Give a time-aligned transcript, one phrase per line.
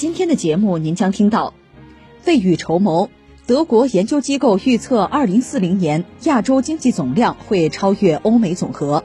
[0.00, 1.52] 今天的节目您将听到：
[2.24, 3.10] 未雨绸缪，
[3.44, 9.04] 德国研究机构预测2040年亚洲经济总量会超越欧美总和，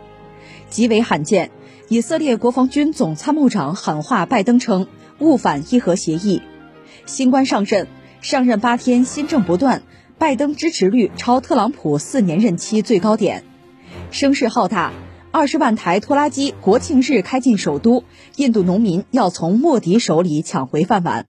[0.70, 1.52] 极为罕见。
[1.90, 4.88] 以色列国防军总参谋长喊话拜登称
[5.20, 6.42] 误反伊核协议。
[7.06, 7.90] 新官上任，
[8.22, 9.84] 上任八天新政不断，
[10.18, 13.44] 拜登支持率超特朗普四年任期最高点。
[14.12, 14.94] 声势浩大。
[15.36, 18.06] 二十万台拖拉机国庆日开进首都，
[18.38, 21.26] 印度农民要从莫迪手里抢回饭碗。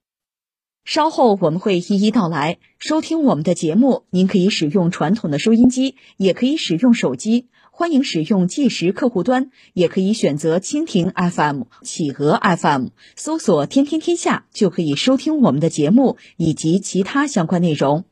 [0.85, 2.57] 稍后我们会一一道来。
[2.79, 12.85] 收听我们的节目，您可以使用传统的收音机，也可以使用手机，欢迎使用计时客户端，也可以选择蜻蜓 FM、企鹅 FM，
[13.17, 18.05] 搜索“天天天下”就可以收听我们的节目以及其他相关内容。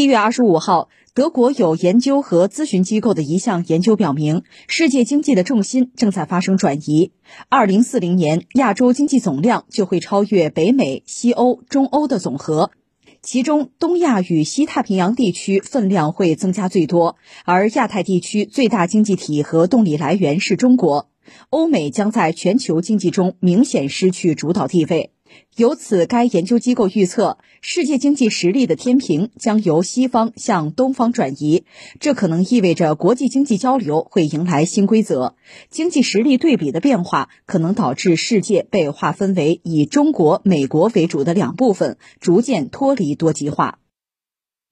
[0.00, 7.12] 一月二十五号，德国有研究和咨询机构的一项研究表明，世界经济的重心正在发生转移。
[7.50, 12.70] 二零四零年，亚洲经济总量就会超越北美、西欧、中欧的总和，
[13.20, 21.10] 其中东亚与西太平洋地区分量会增加最多，而亚太地区最大经济体和动力来源是中国，
[21.50, 25.10] 欧美将在全球经济中明显失去主导地位。
[25.56, 31.64] 由此，该研究机构预测，世界经济实力的天平将由西方向东方转移，
[31.98, 35.34] 这可能意味着国际经济交流会迎来新规则。
[35.68, 43.78] 经济实力对比的变化可能导致世界被划分为以中国、美国为主的两部分，逐渐脱离多极化。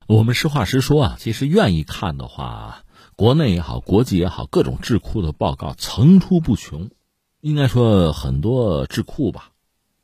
[0.07, 6.89] 我们实话实说啊，其实愿意看的话，国内也好，国际也好，各种智库的报告层出不穷，
[7.43, 9.51] 应该说很多智库吧。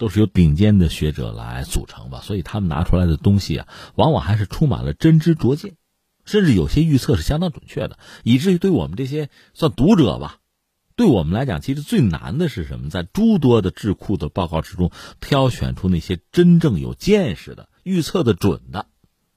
[0.05, 5.77] 都是由顶尖的学者来组成吧，所以他们拿出来的东西啊，往往还是充满了真知灼见，
[6.27, 10.41] 甚至有些预测是相当准确的，以至于对我们这些算读者吧，
[10.95, 12.91] 对我们来讲，其实最难的是什么？
[12.91, 18.85] 在诸多的智库的报告之中，挑选出那些真正有见识的、预测的准的，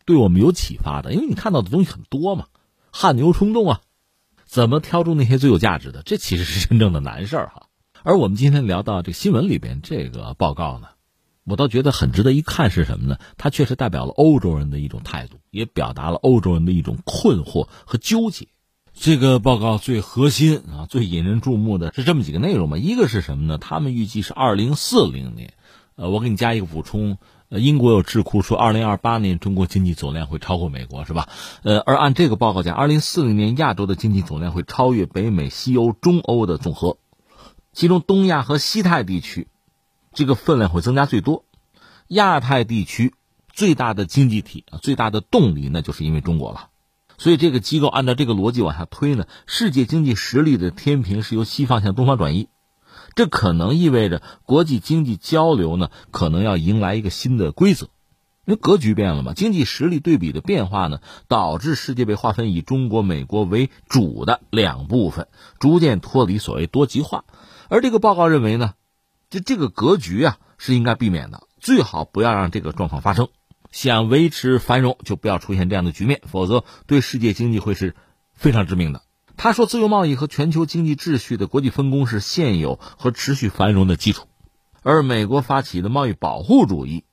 [0.03, 1.13] 对我们有启发的。
[1.13, 2.47] 因为你看到的东西很多嘛，
[2.91, 3.79] 汗牛充栋啊，
[4.43, 6.01] 怎么挑出那些最有价值的？
[6.03, 7.66] 这其实是真正的难事儿哈。
[8.03, 10.87] 而我们今天聊到这个新闻里边这个报告呢，
[11.45, 13.17] 我倒觉得很值得一看是什么呢？
[13.37, 18.47] 它确实代表了欧洲人的一种态度，也表达了欧洲人的一种困惑和纠结。
[18.93, 22.77] 这个报告最核心啊，最引人注目的是这么几个内容嘛。
[22.77, 23.57] 一个是什么呢？
[23.57, 25.53] 他们预计是二零四零年，
[25.95, 27.17] 呃，我给你加一个补充，
[27.49, 31.29] 呃，英国有智库说二零二八年中国经济总量会超过美国，是吧？
[31.63, 36.97] 呃，而按这个报告讲，二零四零年亚洲的经济总量会超越北美、西欧、中欧的总和。
[37.77, 39.49] 其中，东亚和西太地区，
[40.11, 41.45] 这个分量会增加最多。
[42.07, 43.13] 亚太地区
[43.53, 46.69] 最大的经济体啊，最大的动力，那就是因为中国了。
[47.19, 52.49] 所以，这个机构按照这个逻辑往下推呢，世界经济实力的天平是由西方向东方转移。
[53.13, 57.89] 这可能意味着国际经济交流呢，可能要迎来一个新的规则，
[58.45, 59.35] 因为格局变了嘛。
[59.35, 65.27] 经济实力对比的变化呢，导致世界被划分以中国、美国为主的两部分，
[65.59, 67.23] 逐渐脱离所谓多极化。
[67.69, 68.73] 而这个报告认为呢，
[69.29, 73.29] 就这个格局啊是应该避免的，最好不要让这个状况发生。
[73.71, 77.95] 想维持繁荣，就不要出现这样的局面，否则对世界经济会是
[78.33, 79.01] 非常致命的。
[79.35, 84.27] 他说，自由贸易和全球经济秩序的国际分工是现有和持续繁荣的基础，
[84.81, 87.03] 而美国发起的贸易保护主义、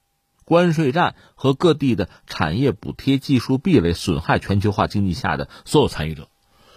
[0.45, 6.29] 关税战和各地的产业补贴、技术壁垒，损害全球化经济下的所有参与者。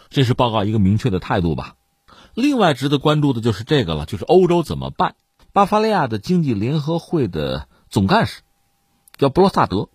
[0.09, 1.75] 这是报告一个明确的态度吧。
[2.39, 5.16] 另外值得关注的就是这个了，就是欧洲怎么办？
[5.54, 8.42] 巴伐利亚的经济联合会的总干事
[9.18, 9.89] 叫布罗萨德，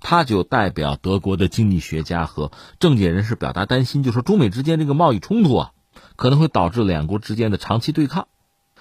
[0.00, 2.50] 他就代表德国的经济学家和
[2.80, 5.70] 政界人士表达担心，就说中美之间这个贸易冲突啊，
[6.16, 8.26] 可能会导致两国之间的长期对抗，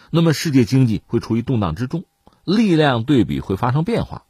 [0.10, 2.06] 那么世界经济会处于动荡之中，
[2.44, 4.24] 力量对比会发生变化。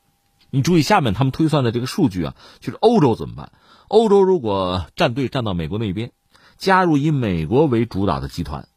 [0.50, 3.54] 你注意下面他们推算的这个数据啊，就是欧洲怎么办？
[3.88, 6.12] 欧洲如果站队站到美国那边，
[6.58, 8.68] 加入以美国为主导的集团，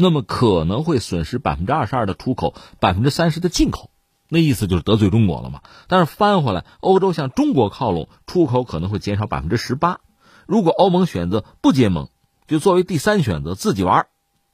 [0.00, 3.90] 那么可能会损失百分之二十二的出口，百分之三十的进口。
[4.28, 5.60] 那意思就是得罪中国了嘛？
[5.88, 10.00] 但是翻回来，欧洲向中国靠拢，出口可能会减少百分之十八。
[10.46, 12.08] 如果欧盟选择不结盟，
[12.46, 14.06] 就作为第三选择自己玩，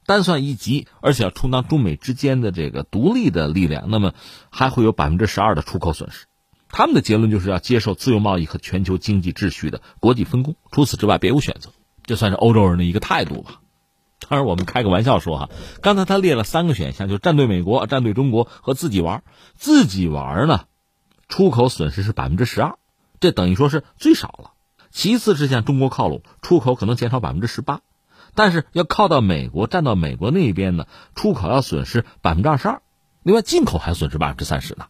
[0.05, 4.13] 单算一级，而且要充当中美之间的这个独立的力量，那么
[4.49, 6.25] 还会有百分之十二的出口损失。
[6.69, 11.69] 他们的结论就是要接受自由贸易和全球经济秩序的国际分工，除此之外别无选择。
[12.03, 13.61] 这算是欧洲人的一个态度吧。
[14.29, 15.49] 当然，我们开个玩笑说哈，
[15.81, 19.23] 刚才他列了三个选项，就站队美国、站队中国和自己玩。
[19.55, 20.65] 自己玩呢，
[21.27, 22.77] 出口损失是百分之十二，
[23.19, 24.51] 这等于说是最少了。
[24.89, 27.81] 其次是向中国靠拢，出口可能减少百分之十八，
[28.33, 32.81] 但是要靠到美国、站到美国那边呢，出口要损失百分之二十二，
[33.21, 34.87] 另外进口还损失百分之三十呢。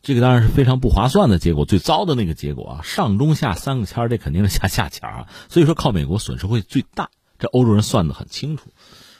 [0.00, 5.26] 这个当然是非常不划算的结果，最糟的那个结果啊，上中下三个签这肯定是下下签啊。
[5.50, 7.10] 所以说靠美国损失会最大。
[7.38, 8.70] 这欧洲人算得很清楚，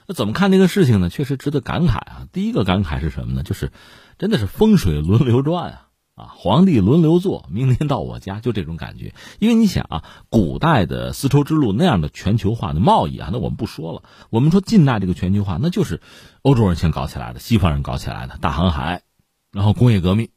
[0.06, 1.08] 那怎么看这个事情呢？
[1.08, 2.26] 确实值得感慨啊。
[2.32, 3.43] 第一个感慨是什么呢？
[3.43, 3.72] 就是
[4.19, 9.14] 真的是风水轮流转啊，啊，皇帝轮流坐，明年到我家，就这种感觉。
[9.40, 14.02] 因为你想啊，古代的丝绸之路那样的全球化的贸易啊，那我们不说了。
[14.31, 16.00] 我们说近代这个全球化，那就是
[16.43, 19.02] 欧洲人先搞起来的，西方人搞起来的大航海，
[19.50, 20.28] 然后工业革命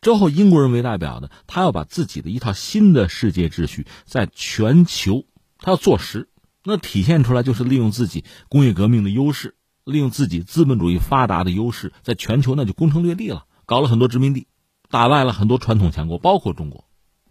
[0.00, 5.24] 之后，英国人为代表的，他要把自己的一套新的世界秩序在全球，
[5.58, 6.28] 他要做实。
[6.64, 14.46] 那体现出来就是利用自己工业革命的优势，利用自己资本主义发达的优势，在全球那就攻城略地了，搞了很多殖民地，
[14.88, 16.84] 打败了很多传统强国，包括中国，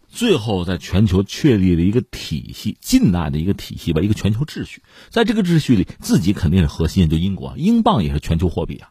[0.10, 4.84] 最后在全球确立了一个体系，近代的一个体系吧，一个全球秩序。
[5.10, 8.90] 在这个秩序里，自己肯定是核心，就英国，英镑也是全球货币啊，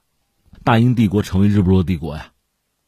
[0.64, 2.32] 大英帝国成为日不落帝国呀，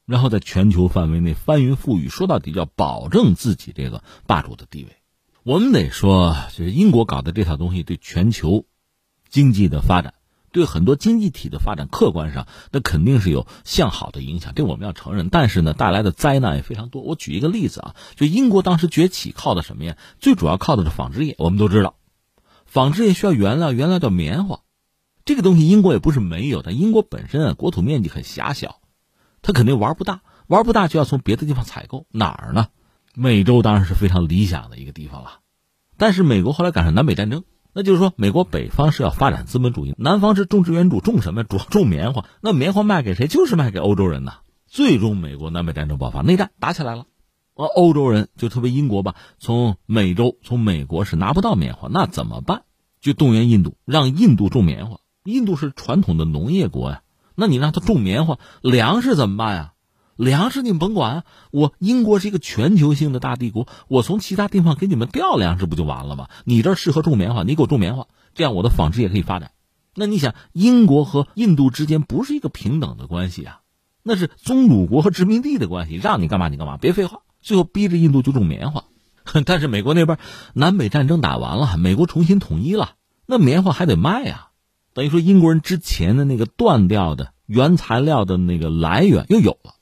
[0.06, 4.96] 然后在全球范围内翻云覆雨，说到底要保证自己这个霸主的地位。
[5.44, 8.64] 我们得说，就是英国搞的这套东西，对全球
[9.28, 10.14] 经济的发展，
[10.52, 15.30] 对很多经济体的发展，客观上那肯定是有向好的影响，这我们要承认。
[15.30, 17.02] 但是呢，带来的灾难也非常多。
[17.02, 19.96] 我举一个例子啊，就英国当时崛起靠的什么呀？
[20.20, 21.34] 最主要靠的是纺织业。
[21.38, 21.96] 我们都知道，
[22.64, 24.60] 纺织业需要原料，原料叫棉花，
[25.24, 26.70] 这个东西英国也不是没有的。
[26.70, 28.76] 英国本身啊，国土面积很狭小，
[29.42, 32.68] 它肯定玩不大，玩不大就要从别的地方采购，哪儿呢？
[33.14, 35.40] 美洲当然是非常理想的一个地方了，
[35.96, 37.44] 但是美国后来赶上南北战争，
[37.74, 41.44] 那就是说美国北方是要发展资本主义，南方是种植园主，种什么？
[41.44, 42.24] 主要种棉花。
[42.40, 43.26] 那棉花卖给谁？
[43.26, 44.38] 就是卖给欧洲人呐。
[44.66, 47.04] 最终美国南北战争爆发，内战打起来了，
[47.54, 52.62] 而欧洲人就特别英国吧，从美洲从美国是拿不到棉花，那怎么办？
[53.00, 54.98] 就动员印度，让印度种棉花。
[55.24, 57.02] 印度是传统的农业国呀，
[57.34, 59.72] 那你让他种棉花，粮食怎么办呀？
[60.16, 66.28] 粮食你们甭管，我英国是一个全球性的大帝国，我从其他地方给你们调粮食不就完了吗？
[66.44, 69.52] 你这适合种棉花，你给我种棉花，这样我的纺织业可以发展。
[69.94, 73.60] 那你想，英国和印度之间不是一个平等的关系啊，
[74.02, 77.20] 那是宗主国和殖民地的关系，让你干嘛你干嘛，别废话。
[77.40, 78.84] 最后逼着印度就种棉花，
[79.44, 80.18] 但是美国那边
[80.54, 82.92] 南北战争打完了，美国重新统一了，
[83.26, 84.50] 那棉花还得卖啊，
[84.94, 89.74] 等于说英国人之前的那个断掉的原材料的那个来源又有了。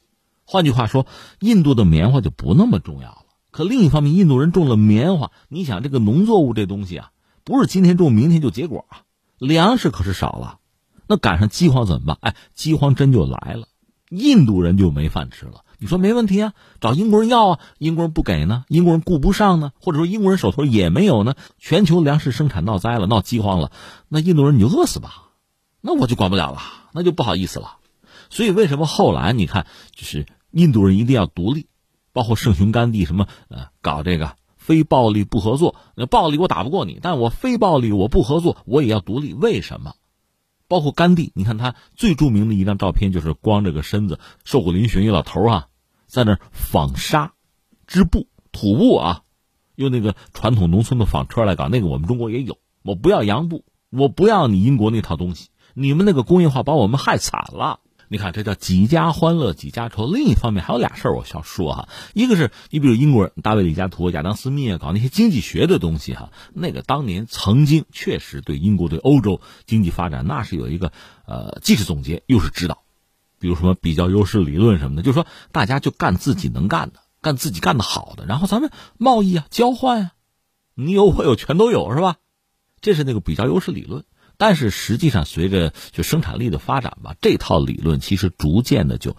[0.51, 1.07] 换句话说，
[1.39, 3.19] 印度的棉花就不那么重要了。
[3.53, 7.11] 可另一方面，印度人种了棉花，你想这个农作物这东西啊，
[7.45, 9.07] 不是今天种明天就结果啊，
[9.39, 10.59] 粮食可是少了。
[11.07, 12.19] 那赶上饥荒怎么办？
[12.21, 13.69] 哎，饥荒真就来了，
[14.09, 15.61] 印度人就没饭吃了。
[15.79, 16.53] 你说没问题啊？
[16.81, 21.37] 找英国人要啊，英国人不给呢，英国人顾不上呢，或者说英国人手头也没有呢。
[21.61, 23.71] 全球粮食生产闹灾了，闹饥荒了，
[24.09, 25.29] 那印度人你就饿死吧，
[25.81, 26.61] 那我就管不了了，
[26.93, 27.77] 那就不好意思了。
[28.31, 30.27] 所以为什么后来你看就是。
[30.51, 31.67] 印度人一定要独立，
[32.13, 35.77] 包括圣雄甘地什么呃，搞这个非暴力不合作。
[35.95, 39.35] 那暴力我打不过你，但我非暴力我不合作，我也要独立。
[39.35, 39.95] 为什么？
[40.69, 45.67] 包括甘地，你看他最著名的一张照片就是光着个身子，瘦骨嶙峋一老头啊，
[46.07, 47.33] 在那纺纱
[47.87, 49.23] 织布土布啊，
[49.75, 51.69] 用那个传统农村的纺车来搞。
[51.69, 52.59] 那个我们中国也有。
[52.83, 55.49] 我不要洋布，我不要你英国那套东西。
[55.75, 57.81] 你们那个工业化把我们害惨了。
[58.13, 60.11] 你看，这叫几家欢乐几家愁。
[60.11, 61.89] 另一方面，还有俩事儿我需要说哈。
[62.13, 70.91] 一个是你比如英国人大卫李嘉图、亚当斯密啊，搞那些经济学的东西哈，那个当年曾经确实对英国对欧洲经济发展那是有一个
[71.25, 72.83] 呃，既是总结又是指导。
[73.39, 80.13] 比如什么比较优势理论什么的，就是说大家就干自己能干的，干自己干的好的，然后咱们贸易啊，交换啊，
[80.75, 82.17] 你有我有全都有是吧？
[82.81, 84.05] 这是那个比较优势理论。
[84.41, 89.15] 但是实际上，随着就生产力的发展吧，这套理论其实逐渐的就，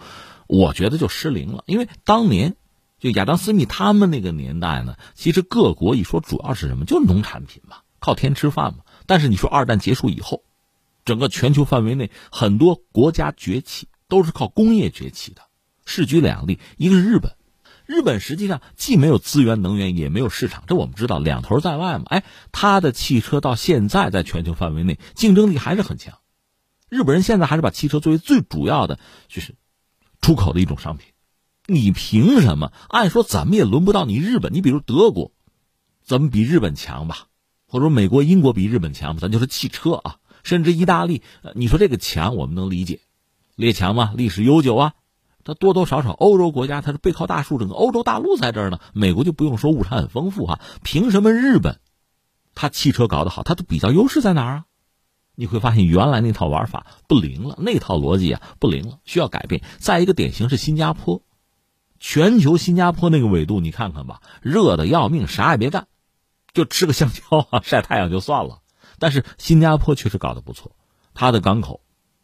[0.48, 1.62] 我觉得就失灵了。
[1.68, 2.56] 因为当年
[2.98, 8.80] 就亚当·斯密他们那个年代呢，其实各国一说主要是什么，就是农产品嘛，靠天吃饭嘛。
[9.06, 10.42] 但是你说二战结束以后，
[11.04, 15.42] 整个全球范围内很多国家崛起都是靠工业崛起的。
[15.86, 17.36] 势举两例，一个是日本，
[17.86, 22.04] 日本实际上既没有资源能源，也没有市场，这我们知道两头在外嘛。
[22.06, 26.18] 哎，它的汽车到现在在全球范围内竞争力还是很强。
[26.88, 28.98] 日本人现在还是把汽车作为最主要的
[29.28, 29.54] 就是
[30.20, 31.08] 出口的一种商品。
[31.66, 32.72] 你凭什么？
[32.88, 34.52] 按说怎么也轮不到你日本。
[34.52, 35.32] 你比如德国，
[36.04, 37.28] 怎么比日本强吧？
[37.66, 39.16] 或者说美国、英国比日本强？
[39.16, 41.22] 咱就是汽车啊，甚至意大利，
[41.54, 43.00] 你说这个强我们能理解，
[43.54, 44.94] 列强嘛，历史悠久啊。
[45.44, 48.78] 它多多少少欧洲国家它是背靠大树，整个欧洲大陆在这儿呢。
[48.92, 50.60] 美国就不用说，物产很丰富哈。
[50.82, 51.80] 凭什么日本，
[52.54, 54.64] 它汽车搞得好，它的比较优势在哪儿啊？
[55.34, 59.62] 你会发现原来那套玩法不灵了，那套逻辑啊不灵了，需要改变。
[59.78, 61.22] 再一个典型是新加坡。
[61.98, 65.86] 全球新加坡那个纬度，你看看吧，热的要命，啥也别干，
[66.52, 68.58] 就吃个香蕉啊，晒太阳就算了。
[68.98, 70.76] 但是新加坡确实搞得不错，
[71.14, 71.80] 它的港口、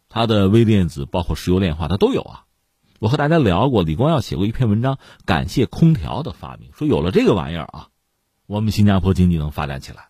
[0.07, 2.45] 它的微电子，包括石油炼化，它都有啊。
[2.99, 7.87] 我和大家聊过，李光耀写过一篇文章，感谢空调的发明，说有了这个玩意儿啊，
[8.45, 10.09] 我们新加坡经济能发展起来。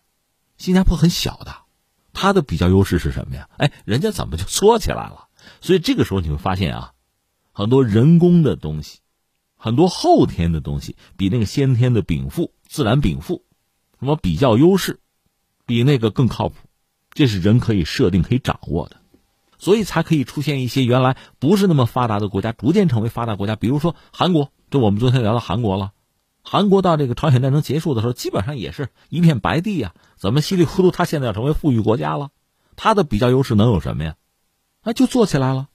[0.56, 1.54] 新加坡很小的，
[2.12, 3.48] 它的比较优势是什么呀？
[3.58, 5.28] 哎，人家怎么就缩起来了？
[5.60, 6.92] 所以这个时候你会发现啊，
[7.52, 8.98] 很多人工的东西。
[9.62, 13.44] 很多后天的东西比那个先天的禀赋、自然禀赋，
[13.98, 15.00] 什么比较优势，
[15.66, 16.56] 比那个更靠谱，
[17.12, 18.99] 这是人可以设定、可以掌握的，
[19.60, 23.54] 所以才可以出现一些原来不是那么发达的国家逐渐成为发达国家。
[23.54, 25.92] 比如说韩国，这我们昨天聊到韩国了。
[26.42, 29.94] 韩国到这个朝鲜战争结束的时候，基本上也是一片白地呀。
[30.16, 32.30] 怎么稀里糊涂，他现在要成为富裕国家了？
[32.74, 34.16] 他的比较优势能有什么呀？
[34.82, 35.68] 那就做起来了。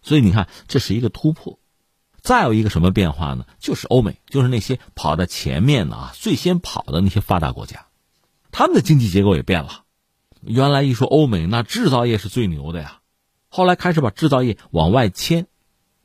[0.00, 1.58] 所以你看，这是一个突破。
[2.20, 3.44] 再有一个什么变化呢？
[3.58, 7.86] 就是欧美，就是那些跑在前面的啊，最先跑的那些发达国家，
[8.52, 9.82] 他们的经济结构也变了。
[10.40, 13.00] 原来一说欧美，那制造业是最牛的呀，
[13.54, 15.46] 后来开始把制造业往外迁，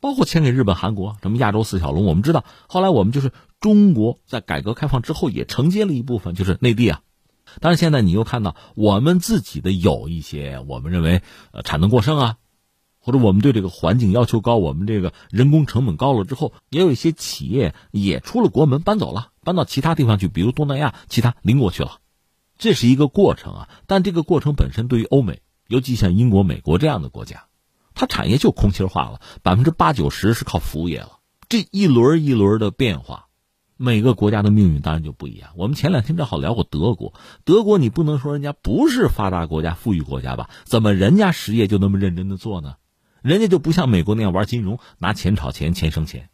[0.02, 2.04] 包括迁给日本、韩国，什么亚洲四小龙。
[2.04, 7.00] 我们知道，后来我们就是中国在改革开放之后也承接了一部分，就是内地啊。
[7.62, 11.22] 但是现在你又看到我们自己的有一些，我们认为
[11.54, 12.36] 呃产能过剩啊。
[13.00, 22.00] 或者我们对这个环境要求高，我们这个人工成本高了之后，也有一些企业也出了国门搬走了，搬到其他地方去，比如东南亚其他邻国去了，
[22.58, 23.70] 这是一个过程啊。
[23.88, 27.46] 但这个过程本身对于欧美，尤其像英国、美国这样的国家，
[27.94, 31.20] 它产业就空心化了，百分之八九十是靠服务业了。
[31.50, 33.28] 这一轮一轮的变化，
[33.78, 35.52] 每个国家的命运当然就不一样。
[35.56, 40.50] 我们前两天正好聊过德国，德国你不能说人家不是发达国家、富裕国家吧？
[40.66, 42.76] 怎么人家实业就那么认真的做呢？
[43.22, 46.30] 人家就不像美国那样玩金融，拿钱炒钱，钱生钱，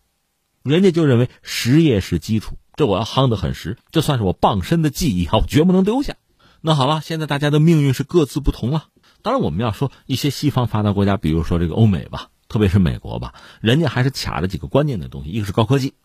[0.63, 6.16] 人家就认为实业是基础，这我要夯得很实，这算是我傍身的技艺啊，我绝不能丢下。
[6.62, 8.86] 那好了，现在大家的命运是各自不同了。
[9.24, 15.96] 当然，我们要说一些西方发达国家，比如说这个欧美吧，特别是美国吧，人家还是卡着几个关键的东西，一个是高科技，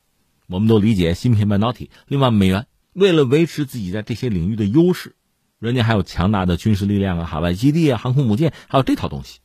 [0.46, 5.16] 我们都理解芯片半导体；另外，美元为了维持自己在这些领域的优势，
[5.58, 9.40] 人家还有强大的军事力量啊、海外基地啊、航空母舰，还有这套东西。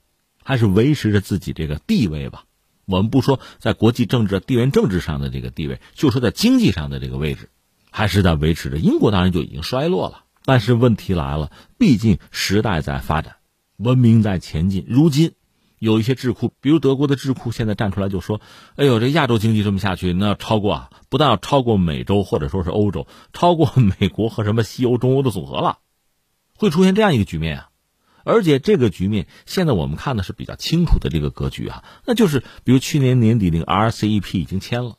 [0.46, 2.44] 还是维持着自己这个地位吧。
[2.84, 7.50] 我们不说在国际政治、地缘政治上的这个地位，就说在经济上的这个位置，
[7.92, 8.76] 还是在维持着。
[8.76, 13.38] 英国当然就已经衰落了，但是问题来了，毕竟时代在发展，
[13.78, 14.86] 文明在前进。
[14.88, 15.34] 如今
[15.80, 18.42] 有一些智库，比如德国的智库，现在站出来就说
[18.78, 25.80] ：“哎呦，这亚洲经济这么下去，那要超过啊，不但要超过美洲或者说是欧洲，超过美国和什么西欧、中欧的组合了，
[26.58, 27.70] 会出现这样一个局面啊。”
[28.26, 34.96] 而且这个局面现在我们看的是比较清楚的这个格局啊，那就是比如去年年底那个 RCEP 已经签了，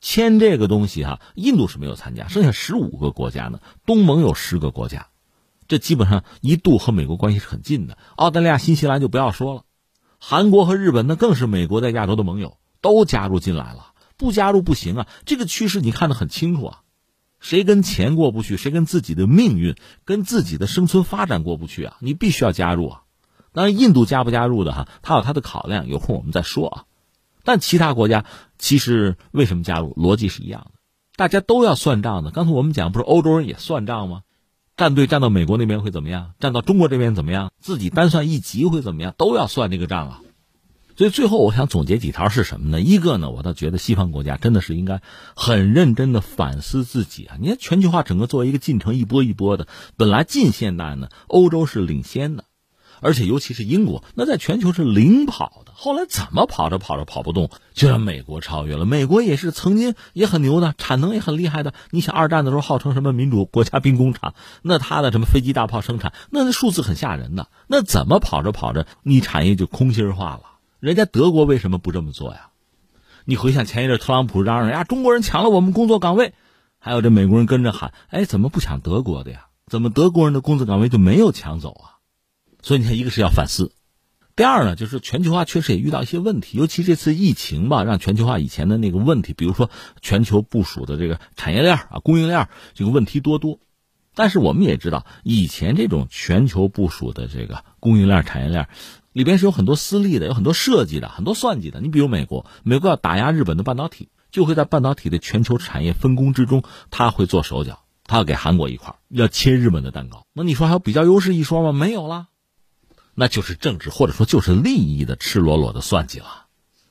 [0.00, 5.06] 签这个东西哈，印度是没有参加，剩下十五个国家呢，东盟有十个国家，
[5.68, 7.98] 这基本上一度和美国关系是很近的。
[8.16, 9.62] 澳大利亚、新西兰就不要说了，
[10.18, 15.06] 韩国和日本那更是美国在亚洲的盟友，都加入进来了，不加入不行啊。
[15.24, 16.80] 这个趋势你看得很清楚啊。
[17.38, 21.96] 谁跟钱过不去，谁跟自己的命运、跟自己的生存发展过不去啊？
[22.00, 23.02] 你必须要加入啊！
[23.52, 26.84] 当然，印度加不加入的哈，他有他的考量，有空我们再说啊。
[27.44, 28.24] 但其他国家
[28.58, 30.80] 其实为什么加入，逻辑是一样的，
[31.16, 32.30] 大家都要算账的。
[32.30, 34.22] 刚才我们讲，不是欧洲人也算账吗？
[34.76, 36.32] 战队站到美国那边会怎么样？
[36.38, 37.50] 站到中国这边怎么样？
[37.58, 39.14] 自己单算一级会怎么样？
[39.16, 40.20] 都要算这个账啊。
[40.98, 42.80] 所以最后我想总结几条是什么呢？
[42.80, 45.00] 一个呢，我倒觉得西方国家真的是应该
[45.34, 47.36] 很认真的反思自己啊！
[47.40, 49.66] 你看全球化整个作为一个进程，一波一波的，
[49.96, 52.44] 本来近现代呢，欧洲是领先的，
[53.00, 55.72] 而且尤其是英国，那在全球是领跑的。
[55.74, 58.84] 后来怎么跑着跑着跑不动，就让美国超越了。
[58.86, 61.74] 美国也是曾经也很牛的，产能也很厉害的。
[61.90, 67.48] 你想二战的时候号称什么民主国家兵工厂，那它的什么飞机大炮生产，那那数字很吓人的。
[67.66, 70.42] 那怎么跑着跑着，你产业就空心化了？
[70.80, 72.48] 人家德国为什么不这么做呀？
[73.24, 76.32] 你回想前一阵特朗普嚷嚷呀，中国人抢了我们工作岗位，
[76.78, 79.46] 还有这美国人跟着喊，哎，怎么不抢德国的呀？
[79.66, 81.95] 怎么德国人的工作岗位就没有抢走啊？
[82.66, 83.70] 所以你看，一个是要反思，
[84.34, 89.70] 第二呢，就是全球化确实也遇到一些问题，尤其这次疫情吧，让全球化以前的那个问题，比如说
[90.02, 93.60] 全球部署的这个产业链啊、供应链这个问题多多。
[94.16, 98.66] 但是我们也知道，以前这种全球部署的这个供应链、产业链
[99.12, 101.80] 里边是有很多私利的，有很多设计的，很多算计的。
[101.80, 110.26] 你比如美国，美国要打压日本的半导体，就会在半导体的全球产业分工之中，他会做手脚，他要给韩国一块，要切日本的蛋糕。
[110.32, 111.70] 那你说还有比较优势一说吗？
[111.70, 112.26] 没有了。
[113.18, 116.46] 那就是政治或者说就是利益的赤裸裸的算计了，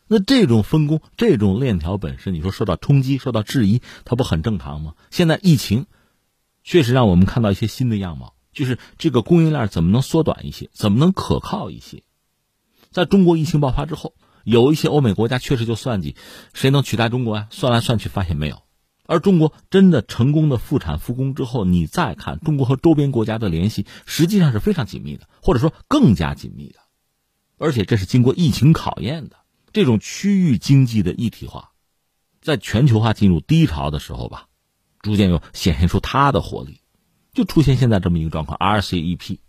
[0.07, 4.95] 那这种分工、这种链条本身，你说受到冲击、受到质疑，它不很正常吗？
[5.11, 5.85] 现在疫情
[6.63, 12.01] 确实让我们看到一些新的样貌，就是这个供应链怎么能缩短一些，怎么能可靠一些？
[12.91, 16.15] 在中国疫情爆发之后，有一些欧美国家确实就算计
[16.53, 17.47] 谁能取代中国啊？
[17.51, 18.64] 算来算去发现没有。
[19.07, 26.79] 而中国真的成功的复产复工之后，你再看中国和周边国家的联系，实际上是非常紧密的，或者说更加紧密的，
[27.57, 29.37] 而且这是经过疫情考验的。
[29.73, 31.71] 这种区域经济的一体化，
[32.41, 34.47] 在全球化进入低潮的时候吧，
[35.01, 36.79] 逐渐又显现出它的活力，
[37.33, 39.39] 就出现现在这么一个状况：RCEP。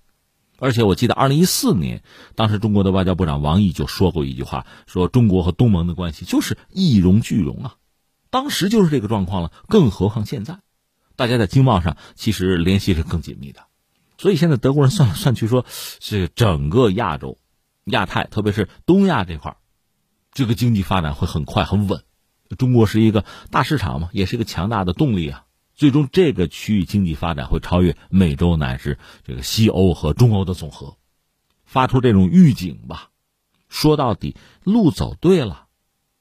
[0.58, 2.02] 而且我记得二零一四年，
[2.34, 7.76] 当时中国的外交部长王毅就说过一句话，说中国和东盟的关系就是一荣俱荣啊。
[8.30, 10.60] 当时就是这个状况了，更何况现在，
[11.16, 13.66] 大家在经贸上其实联系是更紧密的，
[14.18, 17.38] 所以现在德国人算来算去说，是整个亚洲、
[17.84, 19.56] 亚太，特别是东亚这块
[20.32, 22.02] 这个经济发展会很快很稳。
[22.58, 25.44] 中国是一个大市场嘛，也是一个强大的动力啊。
[25.74, 30.96] 最终这个区域经济发展会超越美洲乃至这个西欧和中欧的总和，
[31.64, 33.10] 发出这种预警吧。
[33.68, 35.65] 说到底，路走对了。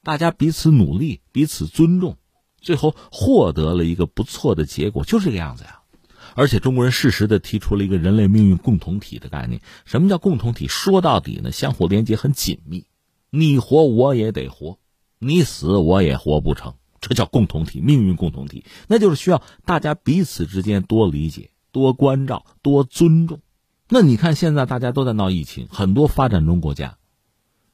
[0.06, 2.18] 大家彼此努力，彼此尊重，
[2.62, 5.82] 最后获得了一个不错的结果，就这个样子呀。
[6.36, 9.62] 而且中国人适时的提出了一个人类命运共同体的概念。
[9.84, 10.68] 什么叫共同体？
[10.68, 12.86] 说到底呢，相互连接很紧密，
[13.32, 14.78] 你活我也得活，
[15.18, 18.64] 你死我也活不成，这叫共同体，命运共同体。
[18.88, 23.40] 那就是需要大家彼此之间多理解、多关照、多尊重。
[23.90, 26.98] 那你看现在大家都在闹疫情，很多发展中国家。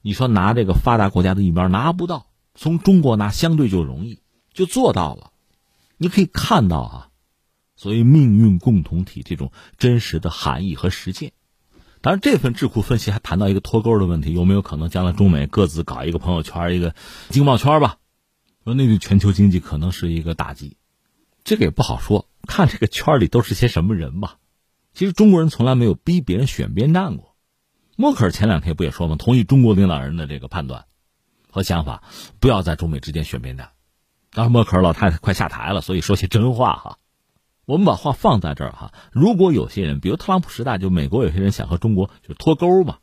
[0.02, 4.20] 你说拿这个发达国家的疫苗拿不到，从中国拿相对就容易，
[4.52, 5.30] 就做到了。
[5.96, 7.08] 你可以看到啊，
[7.76, 11.32] 所谓命运共同体这种真实的含义和实践。
[12.00, 16.96] 当然，这份智库分析还谈到一个脱钩的问题，有没有可能将来中美各自搞一个朋友圈、一个
[17.28, 17.98] 经贸圈吧？
[18.64, 20.76] 说那对全球经济可能是一个打击，
[21.44, 24.38] 这个也不好说，看这个圈里都是些什么人吧。
[24.94, 27.31] 其实中国人从来没有逼别人选边站过。
[28.02, 29.14] 默克尔前两天不也说吗？
[29.16, 30.86] 同意中国领导人的这个判断
[31.48, 32.02] 和想法，
[32.40, 33.70] 不要在中美之间选边站。
[34.32, 36.98] 当然，默克尔老太太快下台了，所以说些真话哈。
[37.64, 38.92] 我们把话放在这儿哈。
[39.12, 42.98] 如果有些人，比如特朗普时代，就美国有些人想和中国就脱钩嘛。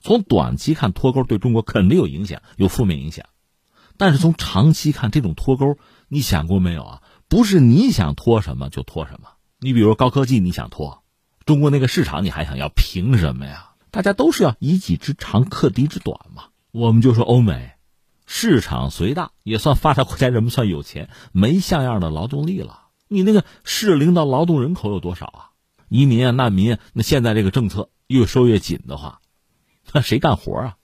[0.00, 3.26] 从短期看，脱钩对中国肯定有影响，有负面影响。
[3.96, 7.02] 但是从长期看，这种脱钩，你想过没有啊？
[7.26, 9.30] 不是你想脱什么就脱什么。
[9.58, 11.02] 你比如高科技，你想脱，
[11.44, 13.70] 中国那个市场你还想要，凭什么呀？
[13.94, 16.46] 大家都是要以己之长克敌之短嘛。
[16.72, 17.74] 我们就说欧美，
[18.26, 22.88] 市场虽大，也算发达国家，人们算有钱，没像样的劳动力了。
[23.06, 25.50] 你那个适龄的劳动人口有多少啊？
[25.88, 29.20] 移民啊，难民啊，那现在这个政策越收越紧的话，
[29.92, 30.76] 那谁干活啊？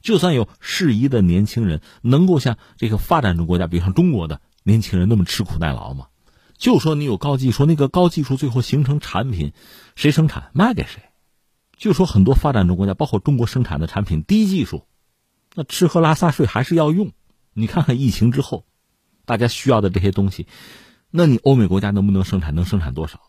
[0.00, 6.06] 就算有适宜的年轻人，能够像这个发展中国家，比如像中国的年轻人那么吃苦耐劳吗？
[6.56, 9.52] 就说你有高技术，那个高技术最后形成产品，
[9.96, 11.02] 谁生产卖给谁？
[11.84, 14.86] 就说很多发展中国家，包括中国生产的产品低技术，
[15.54, 17.12] 那吃喝拉撒睡还是要用。
[17.52, 18.64] 你看看疫情之后，
[19.26, 20.46] 大家需要的这些东西，
[21.10, 22.54] 那你欧美国家能不能生产？
[22.54, 23.20] 能生产多少？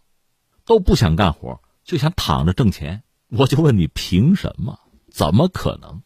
[0.63, 3.03] 都不想干活，就想躺着挣钱。
[3.27, 4.79] 我就问你，凭什么？
[5.11, 6.01] 怎么可能？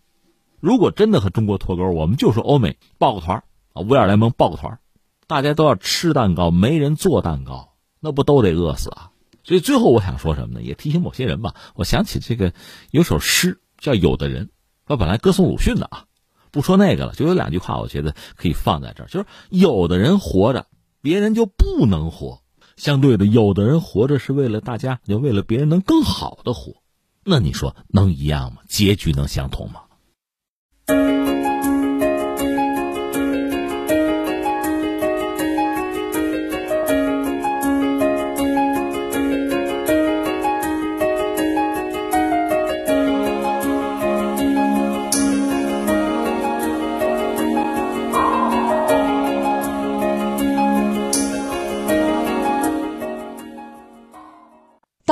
[0.60, 4.80] 如果真的和中国脱钩，我们就说欧美抱个团啊，威尔联盟抱个团
[5.28, 9.12] 大家都要吃蛋糕，没人做蛋糕，那不都得饿死啊？
[9.50, 10.62] 所以最后我想说什么呢？
[10.62, 11.56] 也提醒某些人吧。
[11.74, 12.54] 我想起这个
[12.92, 14.46] 有首诗叫《有的人》，
[14.86, 16.06] 我本来歌颂鲁迅的啊，
[16.52, 19.08] 不说那个了，就有两句话，我觉得可以放在这儿。
[19.08, 20.68] 就是有的人活着，
[21.02, 22.44] 别人就不能活；
[22.78, 26.84] 相对的，有的人活着是为了大家，就为了别人能更好的活。
[27.24, 28.62] 那你说能一样吗？
[28.68, 29.82] 结局能相同吗？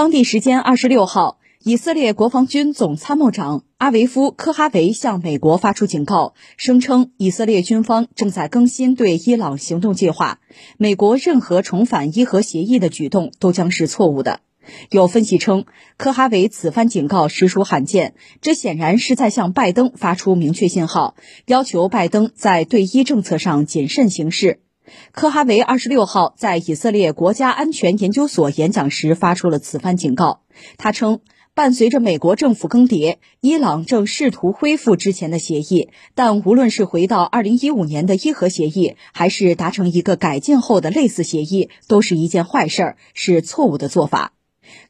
[0.07, 10.39] 当地时间二十六号，以色列国防军总参谋长阿维夫·科哈维向美国发出警告，声称以色列军方正在更新对伊朗行动计划，
[10.77, 14.39] 美国任何重返伊核协议的举动都将是错误的。
[14.91, 15.65] 有分析称，
[15.97, 21.15] 科哈维此番警告实属罕见，这显然是在向拜登发出明确信号，
[21.47, 24.61] 要求拜登在对伊政策上谨慎行事。
[25.11, 30.41] 科哈维二十六号在以色列国家安全研究所演讲时发出了此番警告。
[30.77, 31.19] 他称，
[31.53, 44.33] 伴随着美国政府更迭，伊朗正试图恢复之前的协议，但无论是回到二零一五年的伊核协议，还是达成一个改进后的类似协议，都是一件坏事儿，是错误的做法。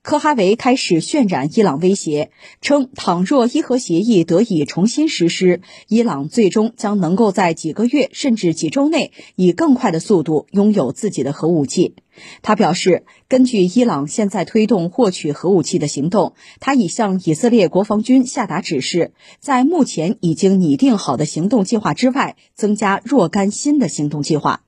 [0.02, 11.96] 科哈维开始渲染伊朗威胁，称倘若伊核协议得以重新实施，伊朗最终将能够在几个月甚至几周内以更快的速度拥有自己的核武器。
[12.42, 24.62] 他表示，根据伊朗现在推动获取核武器的行动，他已向以色列国防军下达指示，在目前已经拟定好的行动计划之外，增加若干新的行动计划。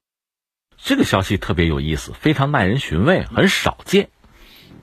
[0.77, 4.09] 这个消息特别有意思，非常耐人寻味，很少见。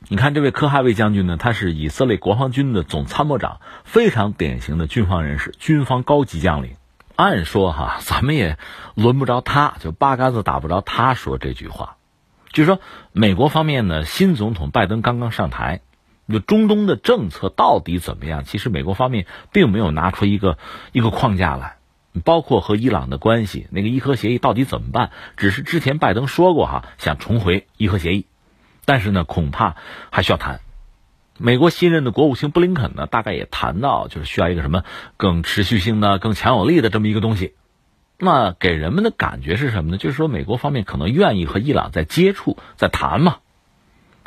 [0.09, 6.77] 你看，这位科哈维将军呢，他是以色列国防军的总参谋长，非常典型的军方人士，军方高级将领。
[7.16, 8.57] 按说哈，咱们也
[8.95, 11.97] 轮不着他，就八竿子打不着他说这句话。
[12.53, 12.79] 据说
[13.11, 15.81] 美国方面呢，新总统拜登刚刚上台，
[16.29, 18.45] 就中东的政策到底怎么样？
[18.45, 20.57] 其实美国方面并没有拿出一个
[20.92, 21.79] 一个框架来，
[22.25, 25.11] 包括和伊朗的关系，那个伊核协议到底怎么办？
[25.37, 28.27] 只是之前拜登说过哈，想重回伊核协议。
[28.87, 29.77] 但是呢，恐怕
[30.11, 30.61] 还需要谈。
[31.37, 34.85] 美国新任的国务卿布林肯呢，大概也谈到，就是需要一个什么
[35.18, 37.53] 更持续性的、更强有力的这么一个东西。
[38.18, 39.99] 那给人们的感觉是什么呢？
[39.99, 43.37] 就是说，美国方面可能愿意和伊朗在接触、在谈嘛，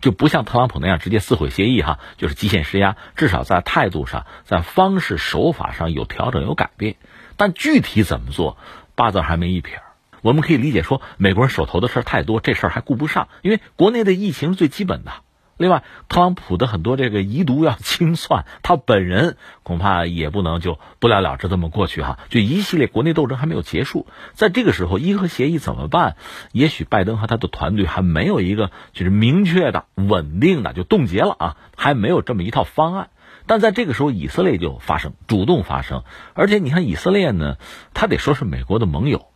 [0.02, 2.98] 就不像特朗普那样直接撕毁协议哈，就是极限施压。
[3.16, 6.98] 至少在态度上、在方式手法上有调整、有改变。
[7.38, 8.58] 但具体怎么做，
[8.94, 9.82] 八字还没一撇。
[10.22, 15.12] 我们可以理解说，美国人手头的事儿太多，这事儿还顾不上，因为国内的疫情是最基本的。
[15.58, 22.18] 另外，特朗普的很多这个遗毒要清算，他本人恐怕也不能就不了了之这么过去哈。
[22.30, 26.16] 就一系列国内斗争还没有结束，在这个时候，伊核协议怎么办？
[26.54, 33.10] 也许拜登和他的团队还没有一个就是明确的、稳定的就冻结了啊，还没有这么一套方案。
[33.46, 36.04] 但在这个时候，以色列就发生，主动发生，
[36.36, 37.58] 而且你看以色列呢，
[37.94, 39.29] 他得说是美国的盟友。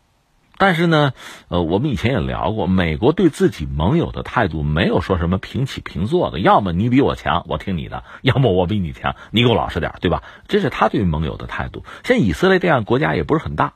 [0.57, 1.13] 但是呢，
[1.47, 10.23] 呃，我们以前也聊过，美国对自己盟友的态度没有说什么平起平坐的，要么你比我强，我听你的；要么我比你强，你给我老实点，对吧？
[10.47, 11.83] 这是他对盟友的态度。
[12.03, 13.73] 像以色列这样国家也不是很大，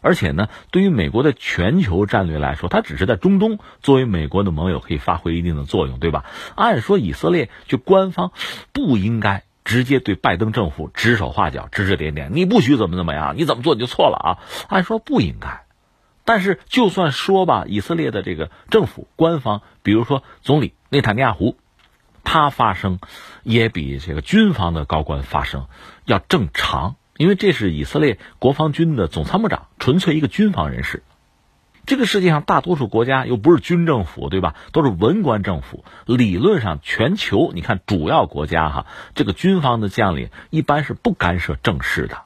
[0.00, 6.24] 而且呢，对于美国的全球战略来说，它只是在中东作为美国的盟友可以发挥一定的作用，对吧？
[6.56, 8.32] 按说以色列就官方
[8.72, 14.28] 不应该直接对拜登政府指手画脚、指指点点，你不许怎么怎么样，你怎么做你就错了啊！
[14.68, 15.64] 按说不应该。
[16.24, 21.56] 但是，就算说吧，以色列的这个政府官方，比如说总理内塔尼亚胡，
[22.24, 22.98] 他发声
[23.42, 25.66] 也比这个军方的高官发声
[26.06, 31.02] 要正常，因为这是以色列国防军的总参谋长，纯粹一个军方人士。
[31.86, 34.54] 这个世界上大多数国家又不是军政府，对吧？
[34.72, 35.84] 都是文官政府。
[36.06, 42.23] 理论上，全球你看主要国家哈，这个军方的将领一般是不干涉政事的。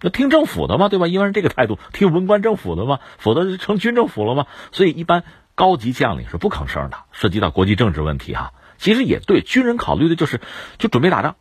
[0.00, 1.06] 那听政府的嘛，对吧？
[1.08, 4.46] 一般是这个态度，听文官政府的嘛，否则就成军政府了嘛。
[4.70, 6.98] 所以一般高级将领是不吭声的。
[7.12, 10.40] 涉及到国际政治问题哈，其实也对，军人考虑的就是
[10.78, 11.34] 就准备打仗，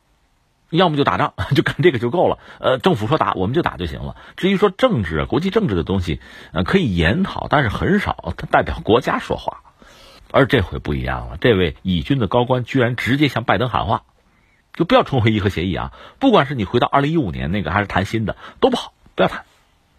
[0.72, 2.40] 要么就打仗， 就干这个就够了。
[2.60, 4.16] 呃，政府说打，我们就打就行了。
[4.36, 6.20] 至于说政治啊、国际政治的东西，
[6.52, 9.62] 呃，可以研讨，但是很少他代表国家说话。
[10.32, 14.02] 而这回不一样了，这位以军的高官居然直接向拜登喊话。
[14.78, 15.92] 就不要重回伊核协议啊！
[16.20, 19.44] 不管是你回到二零一五年那个，还是谈新的，都不好，不要谈。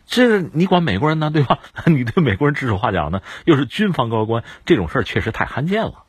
[0.06, 1.58] 这你管美国人呢，对吧？
[1.84, 3.20] 你对美国人指手画脚呢？
[3.44, 6.04] 又是军方高官，这种事儿确实太罕见了。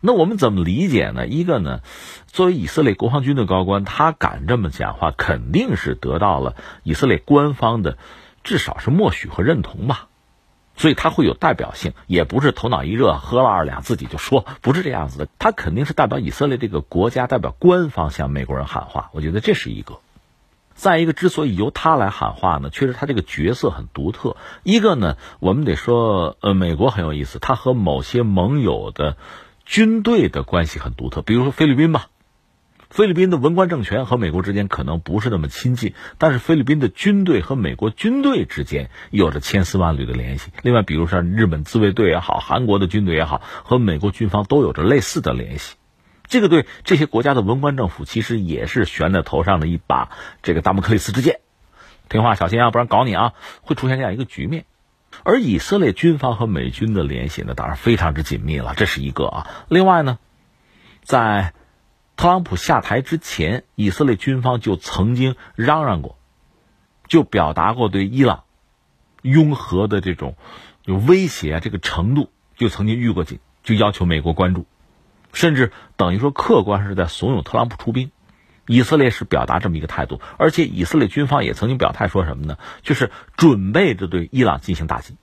[0.00, 1.26] 那我们怎么理解呢？
[1.26, 1.80] 一个呢，
[2.26, 7.98] 作为以色列国防军的高官，他敢这么讲话，肯定是得到了以色列官方的
[8.44, 10.06] 至少是默许和认同吧。
[10.76, 15.28] 所以他会有代表性，也不是头脑一热喝了二两自己就说，不是这样子的。
[15.38, 19.10] 他肯定是代表以色列这个国家，代表官方向美国人喊话。
[19.12, 20.00] 我觉得这是一个。
[20.74, 24.36] 再一个，之所以由他来喊话呢，确实他这个角色很独特。
[24.64, 29.16] 一个呢，我们得说，呃，美国很有意思，他和某些盟友的
[29.64, 32.08] 军队的关系很独特，比如说菲律宾吧。
[32.94, 40.52] 菲律宾的文官政权和美国之间可能不是那么亲近，但是菲律宾的军队和美国军队之间有着千丝万缕的联系。
[40.62, 45.74] 另外，比如像日本自卫队也好，韩国的军队也好，和美国军方都有着类似的联系。
[46.28, 50.10] 这个对这些国家的文官政府其实也是悬在头上的一把
[50.44, 51.40] 这个达摩克里斯之剑。
[52.08, 53.32] 听话，小心啊，不然搞你啊！
[53.62, 54.66] 会出现这样一个局面。
[55.24, 59.46] 而以色列军方和美军的联系呢，当然非常之紧密了，这是一个啊。
[59.68, 60.20] 另外呢，
[61.02, 61.54] 在
[62.16, 66.18] 特朗普下台之前，以色列军方就曾经嚷嚷过，
[67.08, 68.44] 就表达过对伊朗
[69.22, 70.36] 拥核的这种
[70.84, 74.66] 有威胁啊这个程度，就曾经预过警，就要求美国关注，
[75.32, 78.10] 甚至等于说客观是在怂恿特朗普出兵。
[78.66, 82.56] 以色列是表达这么一个态度，而且以色列军方也曾经表态说什么呢？
[82.80, 85.16] 就是准备着对伊朗进行打击，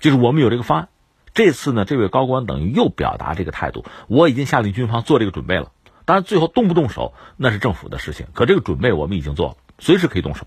[0.00, 0.88] 就是我们有这个方案。
[1.32, 5.70] 这次呢，这位高官等于又表达这个态度，我已经下令军方做这个准备了。
[6.06, 10.46] 当然，最后动不动手那是政府的事情，可这个准备我们已经做了，随时可以动手。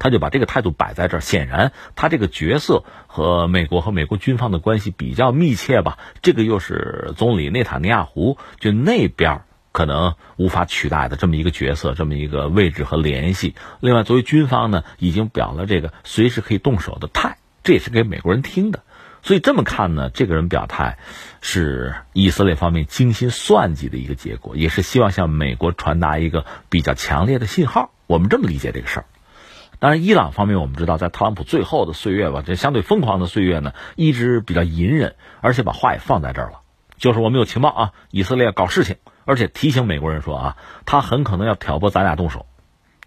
[0.00, 5.98] 他就把这个态度摆在这儿，显然他这个角色和美国和美国军方的关系比较密切吧。
[6.22, 13.54] 这个又是总理内塔尼亚胡就那边可能无法取代的这么一个角色，这么一个位置和联系。
[13.80, 18.82] 另外，作为军方呢，已经表了这个随时可以动手的态，这也是给美国人听的。
[19.22, 20.98] 所以这么看呢，这个人表态
[21.40, 27.90] 是以色列方面精心算计的一个结果，也是希望向美国传达一个比较强烈的信号。
[28.06, 29.06] 我们这么理解这个事儿。
[29.78, 36.60] 当然，伊朗方面我们知道，在特朗普最后的岁月吧，这相对疯狂的岁月呢，一直比较隐忍，而且把话也放在这儿了，
[36.98, 42.44] 就是我们有情报啊，以色列搞事情，而且提醒美国人说啊，他很可能要挑拨咱俩动手。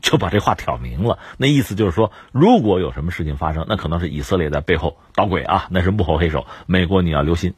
[0.03, 6.45] 就把这话挑明了，那意思就是说，如果有什么事情发生，那可能是以色列在背后捣鬼啊，那是幕后黑手。
[6.67, 7.55] 美国你要留心。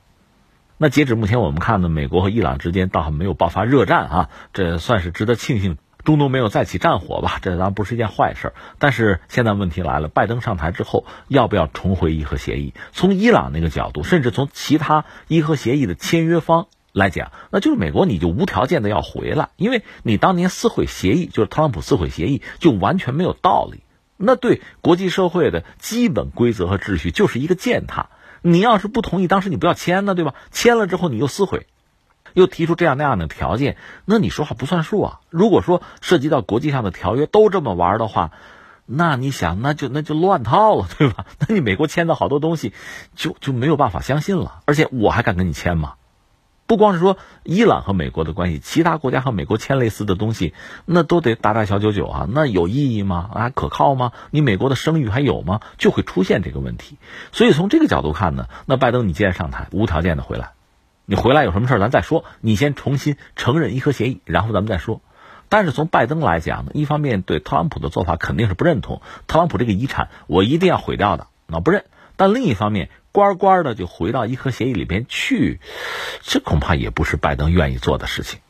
[0.77, 7.39] 那截止目前我们看呢，美国和伊朗之间倒还没有爆发热战啊，这算是值得庆幸，中东没有再起战火吧？
[7.41, 8.53] 这当然不是一件坏事。
[8.77, 12.75] 但是现在问题来了，拜登上台之后要不要重回伊核协议？
[12.91, 16.67] 从伊朗那个角度，甚至从其他伊核协议的签约方。
[16.95, 23.81] 来讲，那就是美国你就无条件的要回来，因为你当年撕毁协议，就是特朗普撕毁协议，就完全没有道理。
[24.15, 28.07] 那对国际社会的基本规则和秩序就是一个践踏。
[28.41, 30.35] 你要是不同意，当时你不要签呢，对吧？
[30.51, 31.67] 签了之后你又撕毁，
[32.33, 35.19] 又提出这样那样的条件，那你说话不算数啊。
[35.29, 38.31] 如果说涉及到国际上的条约都这么玩的话，
[38.85, 41.25] 那你想那就那就乱套了，对吧？
[41.45, 42.71] 那你美国签的好多东西
[43.15, 44.61] 就就没有办法相信了。
[44.63, 45.95] 而且我还敢跟你签吗？
[46.67, 50.53] 不光是说伊朗和美国的关系，其他国家和美国签类似的东西，
[50.85, 53.29] 那都得大大小九九啊，那有意义吗？
[53.33, 54.11] 啊可靠吗？
[54.31, 55.59] 你美国的声誉还有吗？
[55.77, 56.97] 就会出现这个问题。
[57.31, 60.53] 所以从这个角度看呢，那拜登你既然上台，无条件的回来，
[61.05, 62.25] 你回来有什么事儿咱再说。
[62.41, 65.01] 你先重新承认伊核协议，然后咱们再说。
[65.49, 71.85] 但是从拜登来讲呢，一方面对特朗普的做法肯定是不认同，特朗普这个遗产我一定要毁掉的，那不认。
[72.15, 75.61] 但另一方面，乖乖的就回到伊核协议里边去，
[76.21, 78.41] 这恐怕也不是拜登愿意做的事情。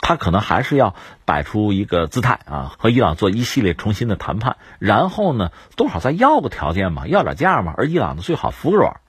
[0.00, 7.74] 他可能还是要摆出一个姿态啊，和伊朗做一系列重新的谈判，然后呢，多少再要个条件嘛，要点价嘛。
[7.76, 9.00] 而伊朗呢，最好服软，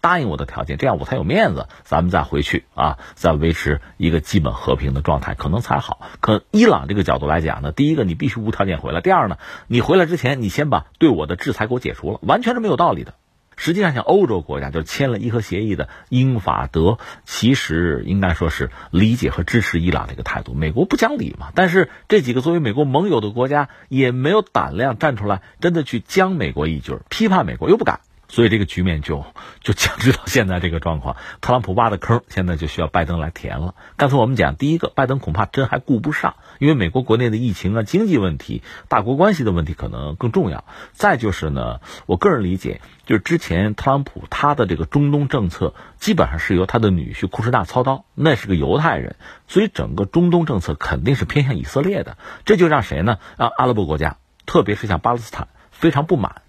[0.00, 6.00] 答应我的条件，这样我才有面子，咱们再回去啊，再维持一个基本和平的状态，可能才好。
[6.18, 13.14] 可伊朗这个角度来讲呢，第一个你必须无条件回来，第二呢，你回来之前，你先把对我的制裁给我解除了，完全是没有道理的。
[13.56, 20.54] 实际上，像欧洲国家就签了伊核协议的英法德，其实应该说是理解和支持伊朗的一个态度。
[20.54, 28.00] 美国不讲理嘛，但是这几个作为美国盟友的国家也没有胆量站出来，真的去将美国一军，批判美国又不敢。
[28.28, 29.24] 所以这个局面就
[29.60, 31.16] 就僵持到现在这个状况。
[31.40, 33.74] 特朗普挖的坑，现在就需要拜登来填了。
[33.96, 40.64] 刚才我们讲，第一个，拜登恐怕真还顾不上，因为美国国内的疫情啊、经济问题、大国关系的问题可能更重要。
[40.92, 52.16] 再就是呢，我个人理解，就是之前特朗普他的这个中东政策基本上是由他的女婿库什纳操刀，那是个犹太人，所以整个中东政策肯定是偏向以色列的。
[52.44, 53.18] 这就让谁呢？
[53.36, 56.42] 让阿拉伯国家，特别是像巴勒斯坦非常不满。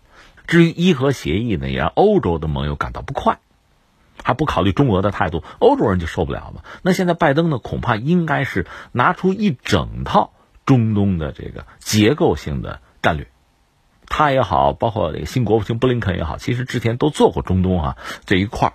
[0.47, 3.39] 至于伊核协议呢，也让欧洲的盟友感到不快，
[4.23, 6.61] 还不考虑中俄的态度，欧洲人就受不了嘛。
[6.81, 10.31] 那现在拜登呢，恐怕应该是拿出一整套
[10.65, 13.27] 中东的这个结构性的战略，
[14.07, 18.73] 他也好，包括这个新国务卿布林肯也好，其实之前都做过中东啊这一块儿，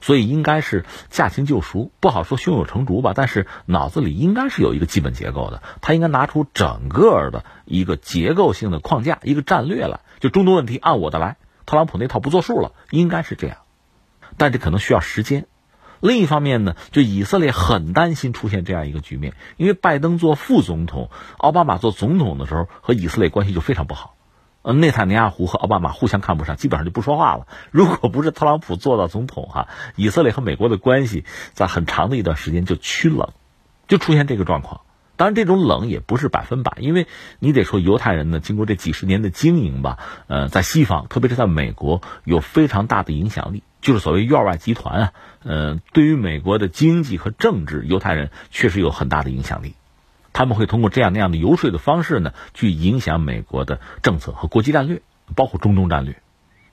[0.00, 5.62] 所以应该是驾轻就熟，不好说胸有成竹吧，但是脑子里应该是有一个基本结构的。
[5.80, 13.58] 他应该拿出整个的一个结构性的框架，一个战略来，就中东问题按我的来，特朗普那套不作数了，应该是这样。
[14.36, 15.46] 但这可能需要时间。
[16.00, 24.14] 另一方面呢，就以色列很担心出现这样一个局面，因为拜登做副总统，奥巴马做总统的时候，和以色列关系就非常不好。
[24.60, 27.46] 呃，内塔尼亚胡和奥巴马互相看不上，基本上就不说话了。
[27.70, 31.24] 如果不是特朗普做到总统哈，以色列和美国的关系
[31.54, 33.30] 在很长的一段时间就趋冷，
[33.88, 34.82] 就出现这个状况。
[35.16, 37.06] 当然，这种冷也不是百分百，因为
[37.38, 43.62] 你得说犹太人呢，经过这几十年的经营吧，呃，在西方，特别是在美国，有非常大的影响力。
[43.80, 45.12] 就是所谓院外集团啊，
[45.44, 49.74] 呃，对于美国的经济和政治，犹太人确实有很大的影响力。
[50.32, 55.00] 他们会通过这样那样的游说的方式呢，去影响美国的政策和国际战略，
[55.34, 56.20] 包括中东战略。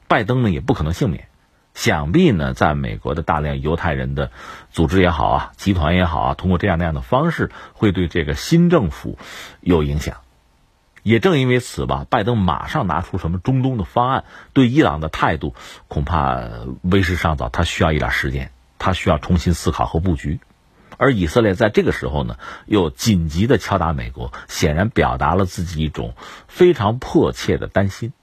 [0.08, 1.28] 拜登呢也不可能幸免，
[1.74, 4.32] 想必呢，在美国的大量犹太人的
[4.72, 9.18] 组织也好啊，集团也好啊，通过这样那样的方式，会对这个新政府
[9.62, 10.18] 有影响。
[11.02, 15.54] 也正因为此吧，拜登马上拿出什么中东的方案，对伊朗的态度
[15.90, 16.40] 恐怕
[16.82, 20.40] 为时尚早，他需要一点时间，他需要重新思考和布局。
[20.96, 26.14] 而以色列在这个时候呢，又紧急的敲打美国，显然表达了自己一种
[26.48, 28.14] 非常迫切的担心。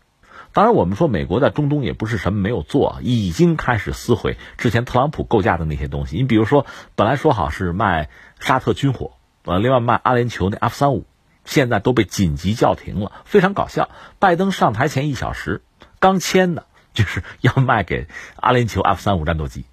[0.53, 6.17] 当然，我们说美国在中东也不是什么没有做，已经开始撕毁之前特朗普构架的那些东西。
[6.17, 8.09] 你比如说，本来说好是卖
[8.39, 9.13] 沙特军火，
[9.45, 11.07] 呃，另外卖阿联酋那 F 三五。
[11.47, 13.89] 现在都被紧急叫停了，非常搞笑。
[14.19, 15.63] 拜登上台前一小时
[15.99, 19.65] 刚签的，就是 要卖给阿联酋 F 三五战斗机，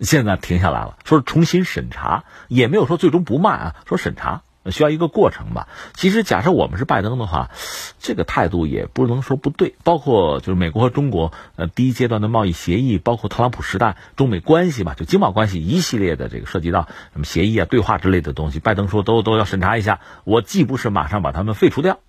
[0.00, 4.42] 现在停下来了，说是重新审查，也没有说最终不卖啊，说审查。
[4.66, 5.68] 需要一个过程吧。
[5.94, 7.50] 其实，假设我们是拜登的话，
[7.98, 9.74] 这个态度也不能说不对。
[9.84, 20.00] 包括就是美国和中国呃第一阶段的贸易协议，包括特朗普时代中美关系吧，就经贸关系一系列的这个涉及到什么协议啊、对话之类的东西，拜登说都都要审查一下。
[20.24, 22.00] 我既不是马上把他们废除掉，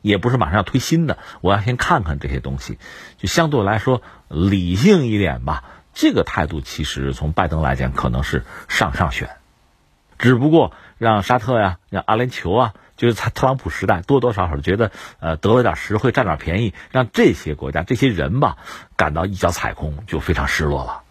[0.00, 2.78] 也不是马上要推新的，我要先看看这些东西，
[3.18, 5.64] 就相对来说理性一点吧。
[5.94, 9.30] 这个态度其实从拜登来讲可能是上上选，
[10.18, 10.72] 只不过。
[11.02, 18.56] 让沙特呀，让阿联酋啊，就是在特朗普时代多多少少觉得，呃，得了点实惠，占点便宜，让这些国家、这些人吧，
[18.96, 21.01] 感到一脚踩空，就非常失落了。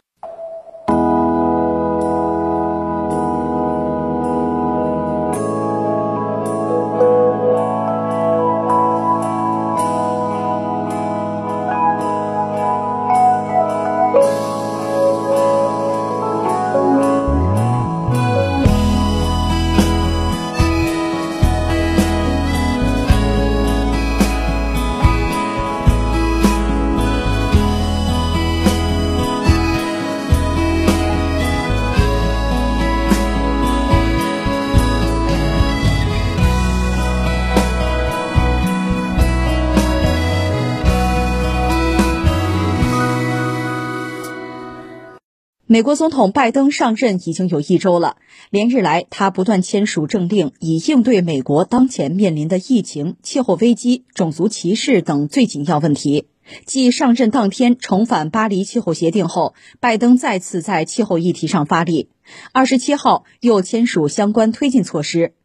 [45.71, 48.17] 美国总统拜登上任已经有一周了，
[48.49, 56.25] 连日来他不断签署政令，以应对美国当前面临的疫情、气候危机、种族歧视等最紧要问题。
[56.65, 62.09] 继上任当天重返巴黎气候协定后，拜登再次在气候议题上发力。
[62.51, 65.35] 二十七号又签署相关推进措施。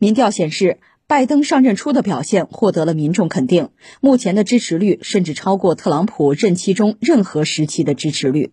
[0.00, 3.68] 民调显示，拜登上任初的表现获得了民众肯定，
[4.00, 8.50] 目前的支持率甚至超过特朗普任期中任何时期的支持率。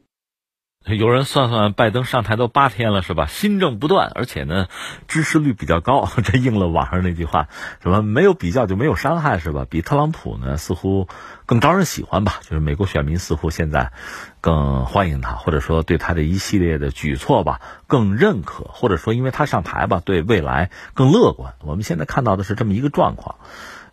[0.85, 3.25] 有人算算，拜登上台都八天了，是吧？
[3.25, 4.67] 新政不断，而且呢，
[5.07, 6.09] 支持率比较高。
[6.25, 7.47] 这应了网上那句话，
[7.81, 9.65] 什么没有比较就没有伤害，是吧？
[9.69, 11.07] 比特朗普呢，似乎
[11.45, 12.39] 更招人喜欢吧？
[12.41, 13.93] 就是美国选民似乎现在
[14.41, 21.53] 更欢迎他，或者说对他的一系列的举措吧更认可，或者说因为他上台吧，对未来更乐观。
[21.61, 23.35] 我们现在看到的是这么一个状况。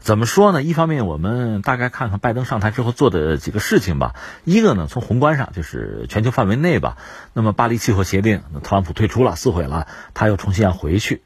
[0.00, 0.62] 怎么说呢？
[0.62, 4.14] 一方面，我们大概看看拜登上台之后做的几个事情吧。
[4.44, 6.96] 一个呢，从宏观上，就是全球范围内吧。
[7.34, 11.22] 那么，巴黎气候协定，特朗普退出了，撕毁了，他又重新要回去。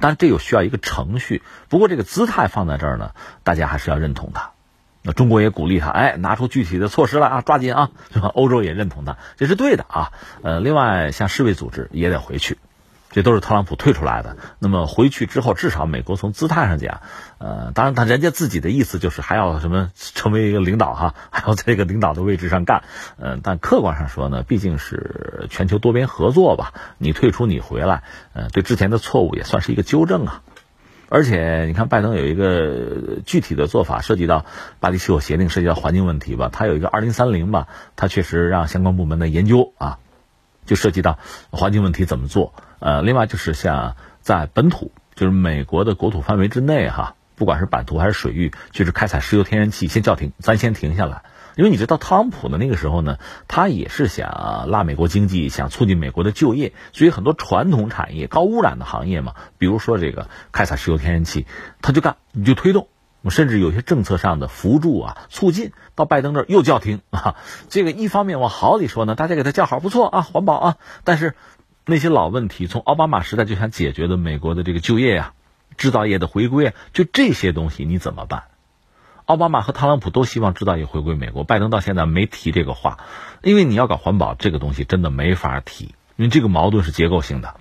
[0.00, 1.42] 当然，这又需要一个程序。
[1.68, 3.10] 不过，这个姿态放在这儿呢，
[3.42, 4.52] 大家还是要认同他。
[5.02, 8.28] 那中国也鼓励他，哎，拿出具体的措施来啊，抓紧啊，是吧？
[8.28, 10.12] 欧洲也认同他，这是对的啊。
[10.42, 12.56] 呃，另外，像世卫组织也得回去。
[13.14, 14.36] 这都是特朗普退出来的。
[14.58, 17.00] 那么回去之后，至少美国从姿态上讲，
[17.38, 22.82] 呃，当然他人家自己的意思就是还要什么成为一个领导哈，还要在这个领导的位置上干。
[23.16, 26.74] 嗯，但客观上说呢，毕竟是全球多边合作吧。
[26.98, 28.02] 你退出，你回来，
[28.32, 30.42] 呃，对之前的错误也算是一个纠正啊。
[31.08, 34.44] 而且你看，拜登有一个具体的做法，涉及到
[34.80, 36.48] 巴黎气候协定，涉及到环境问题吧。
[36.52, 39.98] 他有一个二零三零吧，他确实让相关部门的研究啊，
[40.66, 41.18] 就涉及到
[41.50, 42.54] 环境问题怎么做。
[42.84, 51.22] 呃，另外就是像在本土，就是美国的国土范围之内哈，不管是版图还是水域，就是开采石油天然气，先叫停，咱先停下来。
[51.56, 53.16] 因为你知道，特朗普的那个时候呢，
[53.48, 61.46] 他也是想拉美国经济，想促进美国的就业，所以很多传统产业、高污染的行业嘛，比如说这个开采石油天然气，
[61.80, 62.88] 他就干，你就推动，
[63.30, 67.36] 甚至有些政策上的扶助啊、促进，到拜登这儿又叫停啊。
[67.70, 71.34] 这个一方面往好里说呢，大家给他叫好，不错啊，环保啊，但是
[71.86, 75.34] 那些老问题，从奥巴马时代就想解决的美国的这个就业呀、
[75.76, 78.44] 制造业的回归啊，就这些东西你怎么办？
[79.26, 82.98] 奥巴马和特朗普都希望制造业回归美国，拜登到现在没提这个话，
[83.42, 87.54] 因为你要搞环保这个东西真的没法提，因为这个矛盾是结构性的，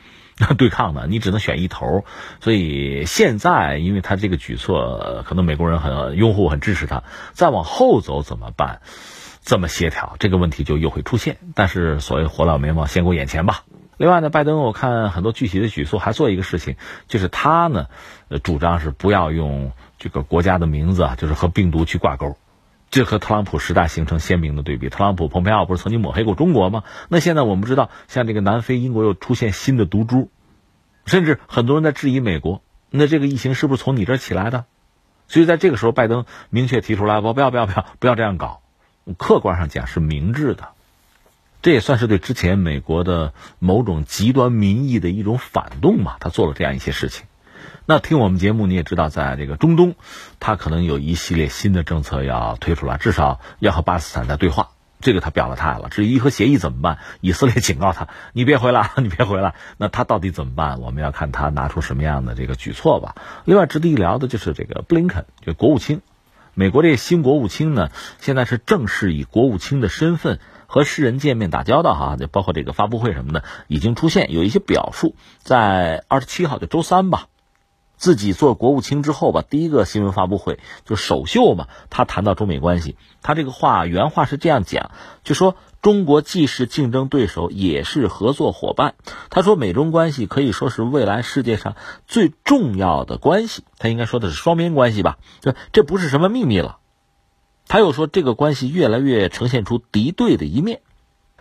[0.58, 2.06] 对抗的，你只能选一头。
[2.40, 7.04] 所以现在，因为他这个举措，可能美国人很拥护、很支持他，
[7.34, 8.82] 再往后走怎么办？
[9.42, 10.16] 怎么协调？
[10.20, 11.38] 这个问题就又会出现。
[11.56, 13.64] 但是所谓火老眉毛先过眼前吧。
[14.04, 16.76] 另外呢，拜登我看很多具体的举措还做一个事情，
[17.08, 17.88] 就是他呢，
[18.28, 19.72] 呃，主张是不要用。
[19.98, 22.36] 这个国家的名字啊，就是和病毒去挂钩，
[22.90, 24.90] 这和特朗普时代形成鲜明的对比。
[24.90, 26.84] 特朗普、蓬佩奥不是曾经抹黑过中国吗？
[27.08, 30.30] 那现在我们知道，像这个南非、英国又出现新的毒株，
[31.06, 34.66] 甚至很多人在质疑美国，那这个疫情是不是从你这起来的？
[35.30, 38.60] 所以在这个时候，拜登明确提出来，我不要、不要、不要、不要这样搞。
[39.18, 40.72] 客观上讲是明智的，
[41.64, 46.18] 这也算是对之前美国的某种极端民意的一种反动嘛。
[46.20, 47.26] 他做了这样一些事情。
[47.86, 49.96] 那听我们节目，你也知道，在这个中东，
[50.40, 55.88] 他可能有一系列新的政策要推出来，至少要和巴勒斯坦在对话，这个他表了态了。
[55.90, 59.56] 至于伊核协议怎么办，以色列警告他，你别回来，你别回来。
[59.78, 60.82] 那他到底怎么办？
[60.82, 63.16] 我们要看他拿出什么样的这个举措吧。
[63.46, 66.02] 另外，值得一聊的就是这个布林肯，就国务卿，
[66.56, 67.90] 美国这个新国务卿呢，
[68.20, 77.28] 现在是正式以国务卿的身份和世人见面打交道哈，就包括这个发布会什么的已经出现，有一些表述，在二十七号就周三吧。
[77.96, 81.68] 自己做国务卿之后吧，第一个新闻发布会就首秀嘛。
[81.90, 84.92] 他谈到中美关系，他这个话原话是这样讲，
[85.24, 88.96] 就说中国既是竞争对手，也是合作伙伴。
[89.30, 91.76] 他说美中关系可以说是未来世界上
[92.08, 93.66] 最重要的关系。
[93.80, 95.18] 他应该说的是双边关系吧？
[95.42, 96.78] 这这不是什么秘密了。
[97.68, 100.80] 他又说这个关系越来越呈现出敌对的一面。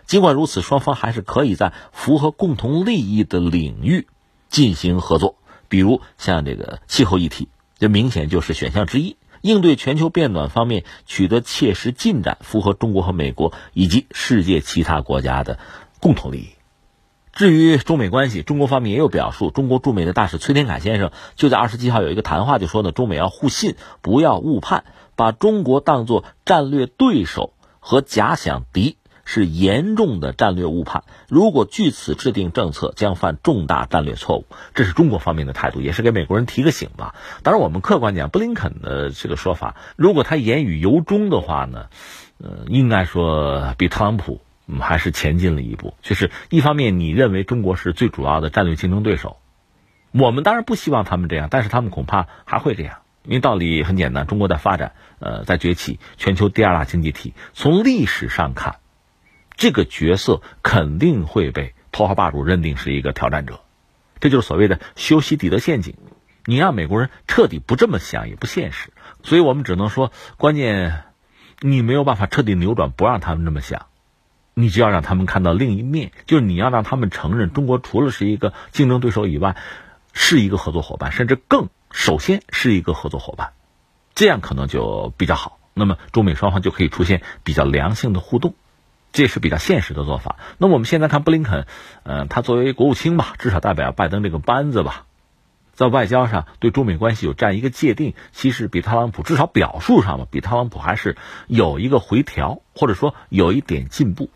[0.05, 4.07] 尽管如此，双方还是可以在符合共同利益的领域
[4.49, 5.37] 进行合作。
[5.69, 7.47] 比如像这个气候议题，
[7.79, 9.15] 这明显就是选项之一。
[9.43, 15.59] 应对全球变暖方面取得切实进展，符合中国和美国以及世界其他国家的
[15.99, 16.49] 共同利益。
[17.33, 19.51] 至于中美关系，中国方面也有表述。
[19.51, 24.85] 中国驻美的大使崔天凯先生就在二十七号有一个谈话，就说呢，中美要互信，不要误判，
[25.17, 28.97] 把中国当作战略对手和假想敌。
[29.25, 31.03] 是严重的战略误判。
[31.29, 34.45] 如果据此制定政策，将犯重大战略错误。
[34.73, 37.15] 这是中国方面的态度，也是给美国人提个醒吧。
[37.41, 41.85] 当然，我们客观讲，布林肯的这个说法，如果他言语由衷的话呢，
[42.37, 44.41] 呃，应该说比特朗普
[44.79, 45.93] 还是前进了一步。
[46.01, 49.37] 就是一方面，你认为中国是最主要的战略竞争对手，
[50.11, 52.97] 我们当然不希望他们这样，但是他们恐怕还会这样。
[53.23, 58.75] 因为道理很简单，中国在发展，呃，在崛起，全球第二大经济体，从历史上看。
[59.55, 63.61] 这个角色肯定会被头号霸主认定是一个挑战者，
[64.19, 65.95] 这就是所谓的修昔底德陷阱。
[66.45, 68.91] 你让美国人彻底不这么想也不现实，
[69.23, 71.03] 所以我们只能说，关键
[71.61, 73.85] 你没有办法彻底扭转，不让他们这么想，
[74.53, 79.55] 你就要让他们看到另一面，就是你要让他们承认，中国除了是一个竞争对手以外，
[80.11, 83.53] 是一个合作伙伴，甚至更首先是一个合作伙伴，
[84.13, 85.59] 这样可能就比较好。
[85.73, 88.53] 那么中美双方就可以出现比较良性的互动。
[89.13, 90.35] 这是比较现实的做法。
[90.57, 91.65] 那我们现在看布林肯，
[92.03, 95.05] 呃，他作为国务卿吧，至少代表拜登这个班子吧，
[95.71, 101.15] 在外交上对中美关系有这样一个界定，其实比特朗普至少表述上吧，比特朗普还是
[101.47, 104.29] 有一个回调，或者说有一点进步。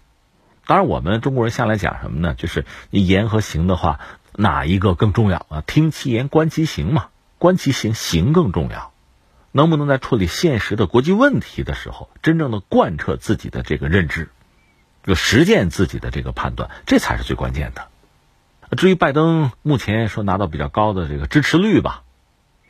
[0.65, 2.36] 当然，我们中国人向来讲什么呢？
[2.36, 3.99] 就是言和行的话，
[4.36, 5.63] 哪一个更重要啊？
[5.65, 7.07] 听其言，观其行嘛，
[7.39, 8.91] 观其行，行更重要。
[9.53, 14.30] 能不能在处理现实的国际问题的时候，真正的贯彻自己的这个认知？
[15.08, 17.88] 就实践自己的这个判断，这才是最关键的。
[18.76, 22.03] 至于拜登目前说拿到比较高的这个支持率吧，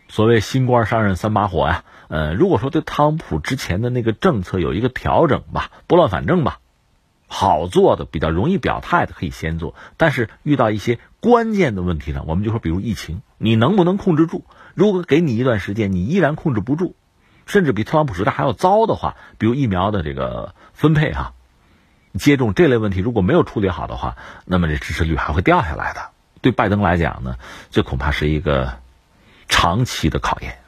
[0.07, 6.59] 所谓新官上任三把火呀，呃，如果说对特朗普之前的那个政策有一个调整吧，拨乱反正吧，
[7.27, 9.73] 好做的、比较容易表态的可以先做。
[9.97, 14.45] 但是遇到一些关键的问题呢，我们就说，比如疫情，你能不能控制住？
[14.75, 16.93] 如果给你一段时间，你依然控制不住，
[17.47, 21.33] 甚至比特朗普时代还要糟的话，比如疫苗的这个分配哈、
[22.17, 24.15] 接种这类问题如果没有处理好的话，
[24.45, 26.09] 那么这支持率还会掉下来的。
[26.41, 27.35] 对拜登来讲呢，
[27.71, 28.79] 这恐怕是一个
[29.47, 30.59] 长期的考验。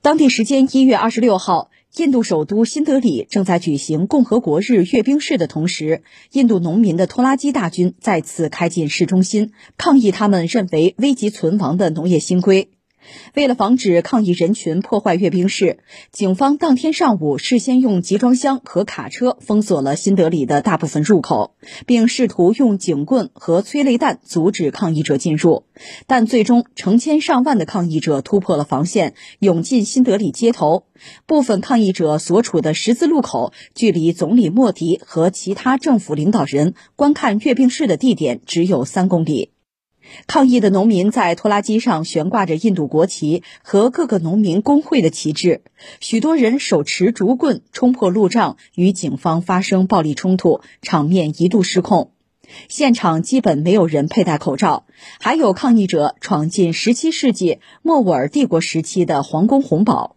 [0.00, 1.68] 当地时间一月二十六号，
[1.98, 12.68] 印度首都新德里正在举行共和国日阅兵式的同时，印度农民的拖拉机大军再次开进市中心，抗议他们认为危及存亡的农业新规。
[13.34, 15.78] 为了防止抗议人群破坏阅兵式，
[16.12, 21.54] 警方当天上午事先用集装箱和卡车封锁了新德里的大部分入口，
[21.86, 25.64] 并试图用警棍和催泪弹阻止抗议者进入。
[26.06, 30.84] 但最终，成千上万的抗议者突破了防线，涌进新德里街头。
[31.26, 39.52] 部分抗议者所处的十字路口，距离总理莫迪和其他政府领导人观看阅兵式的地点只有三公里。
[40.26, 45.62] 抗议的农民在拖拉机上悬挂着印度国旗和各个农民工会的旗帜，
[46.00, 52.12] 许多人手持竹棍冲破路障，与警方发生暴力冲突，场面一度失控。
[52.68, 54.86] 现场基本没有人佩戴口罩，
[55.20, 60.16] 还有抗议者闯进17世纪莫卧儿帝国时期的皇宫红堡。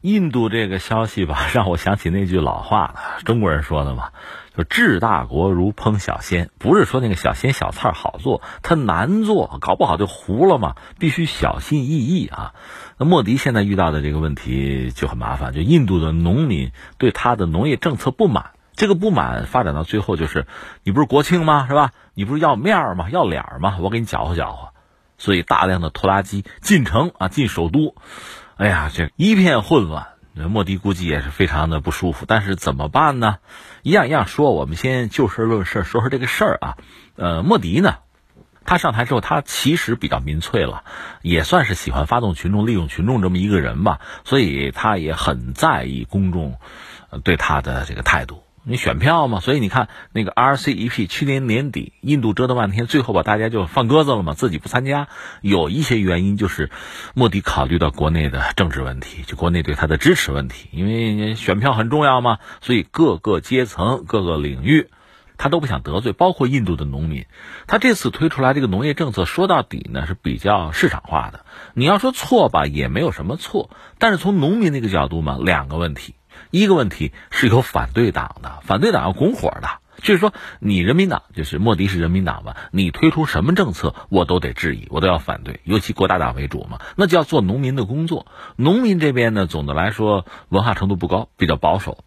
[0.00, 4.10] 印度这个消息吧，让我想起那句老话了，中国人说的嘛。
[4.56, 10.76] 就治大国如烹小鲜，不是说那个小鲜小菜好做，它难做，搞不好就糊了嘛。
[10.98, 12.54] 必须小心翼翼啊。
[12.96, 20.46] 那莫迪现在遇到的这个问题就很麻烦，就印度的农民对他的农业政策不满，这个不满发展到最后就是，
[20.84, 21.66] 你不是国庆吗？
[21.66, 21.90] 是吧？
[22.14, 23.10] 你不是要面儿吗？
[23.10, 23.78] 要脸儿吗？
[23.80, 24.68] 我给你搅和搅和。
[25.18, 27.96] 所以大量的拖拉机进城啊，进首都，
[28.56, 30.13] 哎呀，这一片混乱。
[30.36, 33.38] 那莫迪估计也是非常的不舒服，但是怎么办呢？
[33.82, 36.76] 一样一样说，我们先就事论事，说说这个事儿啊。
[37.16, 37.98] 呃，莫迪呢，
[38.64, 40.82] 他上台之后，他其实比较民粹了，
[41.22, 46.58] 也算是喜欢发动群众、利用群众这么一个人吧，所以他也很在意公众
[47.22, 48.43] 对他的这个态度。
[48.66, 55.08] 你选票嘛，所以你看那个 RCEP 去年年底印度折腾半天，最后把大家就放鸽子了嘛，自己不参加。
[55.42, 56.70] 有一些原因就是
[57.14, 64.88] 莫迪考虑到国内的政治问题，就国内对他的支持问题，因为选票很重要嘛，所以各个阶层、各个领域
[65.36, 67.26] 他都不想得罪，包括印度的农民。
[67.66, 71.44] 他这次推出来这个农业政策，说到底呢是比较市场化的。
[71.74, 76.14] 你要说错吧，也没有什么错，但是从农民那个角度嘛，两个问题。
[76.50, 79.68] 一个问题是有反对党的，反对党要拱火的，
[80.02, 88.26] 就是说你人民党就是莫迪是人民党嘛，你推出什么政策我都得质疑，我都要反对，尤其国大党为主嘛，那就要做农民的工作。
[88.56, 91.98] 农民这边呢，总的来说文化程度不高，比较保守。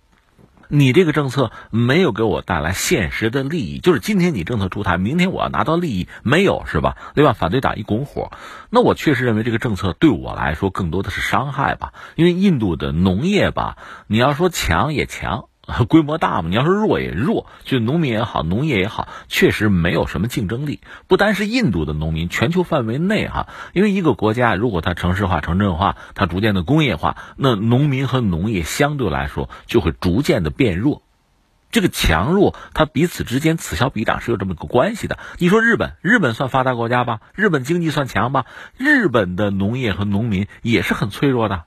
[0.69, 6.97] 你这个政策没有给我带来现实的利益，就是今天你政策出台，明天我要拿到利益没有是吧？
[7.15, 7.33] 对吧？
[7.33, 8.31] 反对党一拱火，
[8.69, 11.93] 那我确实认为这个政策对我来说更多的是伤害吧。
[12.15, 15.45] 因为印度的农业吧，你要说强也强。
[15.89, 16.49] 规模大嘛？
[16.49, 20.79] 你要说弱也弱，就农民也好，农业也好，确实没有什么竞争力。
[21.07, 31.01] 不单是印度的农民，全球范围内哈，因为一个国家如果它城市化、城镇化，它逐渐的工业化，那农民和农业相对来说就会逐渐的变弱。
[31.69, 35.19] 这个强弱，它彼此之间此消彼长是有这么个关系的。
[35.37, 37.19] 你说日本，日本算发达国家吧？
[37.35, 38.45] 日本经济算强吧？
[38.77, 41.65] 日本的农业和农民也是很脆弱的。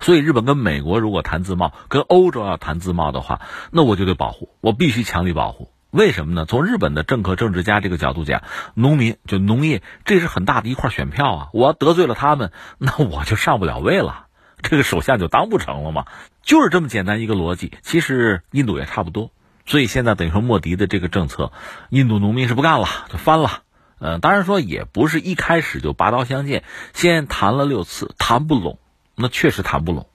[0.00, 3.40] 所以，日本跟美国如果谈自贸，跟欧洲要谈自贸的话，
[3.70, 5.70] 那我就得保护，我必须强力保护。
[5.90, 6.46] 为什么呢？
[6.46, 8.42] 从日本的政客、政治家这个角度讲，
[8.74, 11.48] 农民就农业，这是很大的一块选票啊！
[11.52, 14.26] 我要得罪了他们，那我就上不了位了，
[14.62, 16.06] 这个首相就当不成了嘛。
[16.42, 17.72] 就是这么简单一个逻辑。
[17.82, 19.32] 其实印度也差不多。
[19.66, 21.52] 所以现在等于说莫迪的这个政策，
[21.90, 23.62] 印度农民是不干了，就翻了。
[23.98, 28.78] 嗯，当然说也不是一开始就拔刀相见，先谈了六次，谈不拢。
[29.20, 30.06] 那确实谈不拢，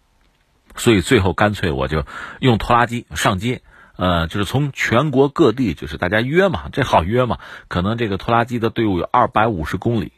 [0.76, 2.06] 所以最后干脆我就
[2.40, 3.62] 用拖拉机上街，
[3.96, 7.38] 呃，就是从全国各地，就是大家约嘛，这好约嘛。
[7.68, 10.12] 可能这个拖拉机的队伍有二百五十公里，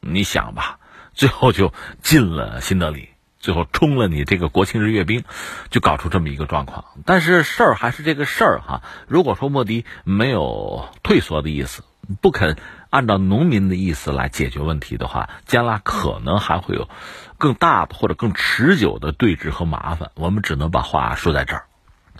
[0.00, 0.80] 你想吧，
[1.14, 1.72] 最后就
[2.02, 5.24] 进了新德里，最后冲了你这个国庆日阅兵，
[5.70, 6.84] 就搞出这么一个状况。
[7.06, 8.82] 但是事儿还是这个事儿哈。
[9.06, 11.84] 如果说莫迪没有退缩的意思，
[12.20, 12.56] 不肯
[12.90, 16.88] 按照农民的意思来解决问题的话，将来可能还会有。
[17.42, 21.64] 更大的或者更持久的对峙和麻烦，我们只能把话说在这儿。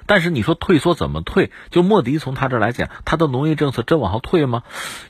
[0.05, 1.53] 但是你说退缩怎么退？
[1.71, 4.65] 就莫迪从他这来讲，他的农业政策真往后退吗？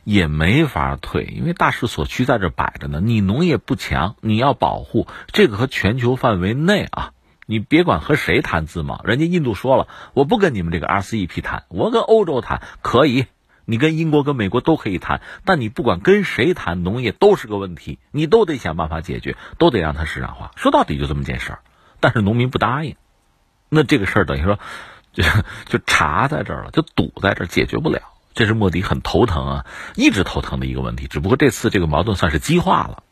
[0.04, 3.00] 也没法退，因为大势所趋在这摆着呢。
[3.02, 7.12] 你农业不强，你要保护这个和全球范围内啊，
[7.46, 13.24] 你别管和谁谈自贸，人家印度说了，我不跟你们这个 RCEP 谈，我跟欧洲谈可以，
[13.72, 20.50] 你跟英国、跟美国都可以谈，但你不管跟谁谈，农业都是个问题，你都得想办法解决，都得让它市场化。
[20.56, 21.60] 说到底就这么件事儿，
[21.98, 22.96] 但是农民不答应，
[23.70, 24.58] 那这个事儿等于说
[25.14, 25.24] 就
[25.64, 28.02] 就查在这儿了，就堵在这儿，解决不了。
[28.34, 29.66] 这是莫迪很头疼啊，
[29.96, 31.06] 一直头疼的一个问题。
[31.06, 33.04] 只不过这次这个矛盾算是激化了。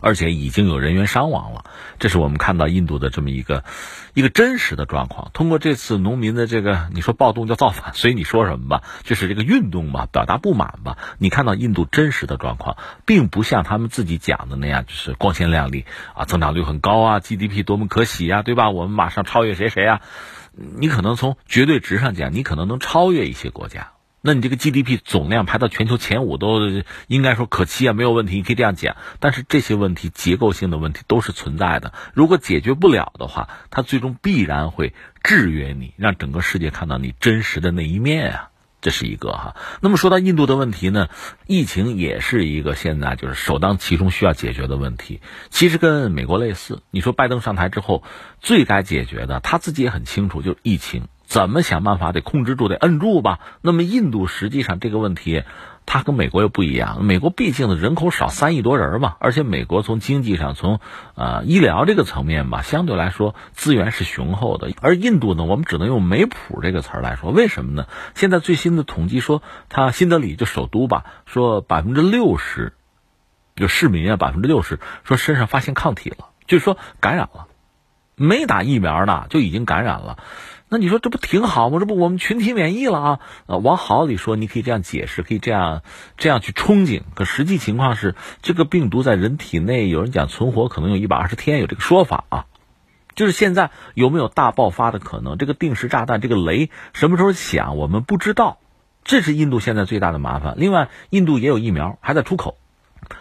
[0.00, 1.64] 而且已经有人员伤亡了，
[1.98, 3.64] 这是我们看到印度的这么一个
[4.12, 5.30] 一个真实的状况。
[5.32, 10.98] 通过这次农民的这个，你说暴动叫造反， 所以你说什么吧，就是这个运动嘛，表达不满吧。
[11.18, 12.76] 你看到印度真实的状况，
[13.06, 18.70] 并不像他们自己讲的那样，就是光鲜亮丽啊，增长率很高啊，GDP 多么可喜呀，对吧？
[18.70, 20.00] 我们马上超越谁谁啊？
[20.56, 23.93] 你可能从绝对值上讲，你可能能超越一些国家。
[24.26, 26.58] 那你这个 GDP 总量排到全球前五都
[27.08, 28.96] 应该说可期啊，没有问题，你可以这样讲。
[29.20, 38.48] 但是这些问题结构性的问题都是存在的，如果解决不了的话，它最终必然会制约你，让整个世界看到你真实的那一面啊，
[38.80, 39.56] 这是一个哈。
[39.82, 41.10] 那么说到印度的问题呢，
[41.46, 45.20] 疫情也是一个现在就是首当其冲需要解决的问题。
[45.50, 48.02] 其实跟美国类似，你说拜登上台之后
[48.40, 51.08] 最该解决的，他自己也很清楚，就是疫情。
[51.24, 53.40] 怎么想办法得控制住，得摁住吧？
[53.60, 55.42] 那么印度实际上这个问题，
[55.86, 57.04] 它跟美国又不一样。
[57.04, 60.80] 美国毕竟的人口少三亿多人嘛，而且美国从经济上、从
[61.14, 64.70] 呃医疗这个层面吧，相对来说资源是雄厚的。
[64.80, 67.86] 而印度呢，我们只能用没谱这个词儿来说，为什么呢？
[68.14, 72.74] 现在最新的统计说，它新德里就首都吧，说百分之六十，
[73.56, 77.46] 就市民啊，百分之六十说身上发现抗体了，就是说感染了，
[78.14, 80.18] 没打疫苗呢就已经感染了。
[80.68, 81.78] 那你说这不挺好吗？
[81.78, 83.20] 这不我们群体免疫了啊？
[83.46, 85.82] 呃，往好里说，你可以这样解释，可以这样
[86.16, 87.02] 这样去憧憬。
[87.14, 92.46] 可实际情况是，这个病毒在人体内，有人讲存活可能有一百二十天，有这个说法啊。
[93.14, 95.38] 就是现在有没有大爆发的可能？
[95.38, 98.58] 这个定时炸弹，这个雷什么时候响，我们不知道。
[99.04, 100.54] 这是印度现在最大的麻烦。
[100.56, 102.56] 另外，印度也有疫苗，还在出口。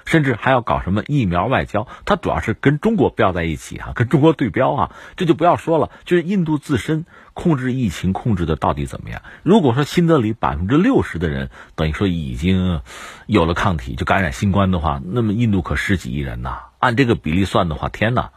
[0.06, 5.92] 甚至还要搞什么疫苗外交，它主要是跟中国标在一起哈， 跟中国对标啊，这就不要说了。
[6.06, 9.22] 就是印度自身控制疫情控制的到底怎么样？
[9.44, 12.82] 如果说新德里百分之六十的人等于说已经
[13.26, 18.32] 有了抗体，就感染新冠的话，那么印度可十几亿人呐，按这个比例算的话，天哪，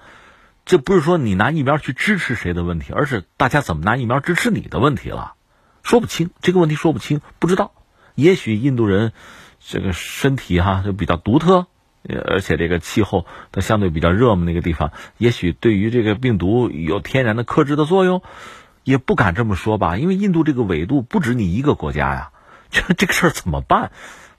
[0.64, 5.34] 这不是说你拿疫苗去支持谁的问题，而是大家怎么拿疫苗支持你的问题了。
[5.82, 7.72] 说不清这个问题，说不清，不知道。
[8.14, 9.12] 也许印度人。
[9.68, 11.66] 这个身体哈就比较独特，
[12.24, 18.22] 而且这个气候它相对比较热嘛，那个地方也许对于这个病毒有天然的克制的作用，
[18.84, 22.30] 也不敢这么说吧，因为印度这个纬度不止你一个国家呀，
[22.70, 23.90] 这这个事儿怎么办？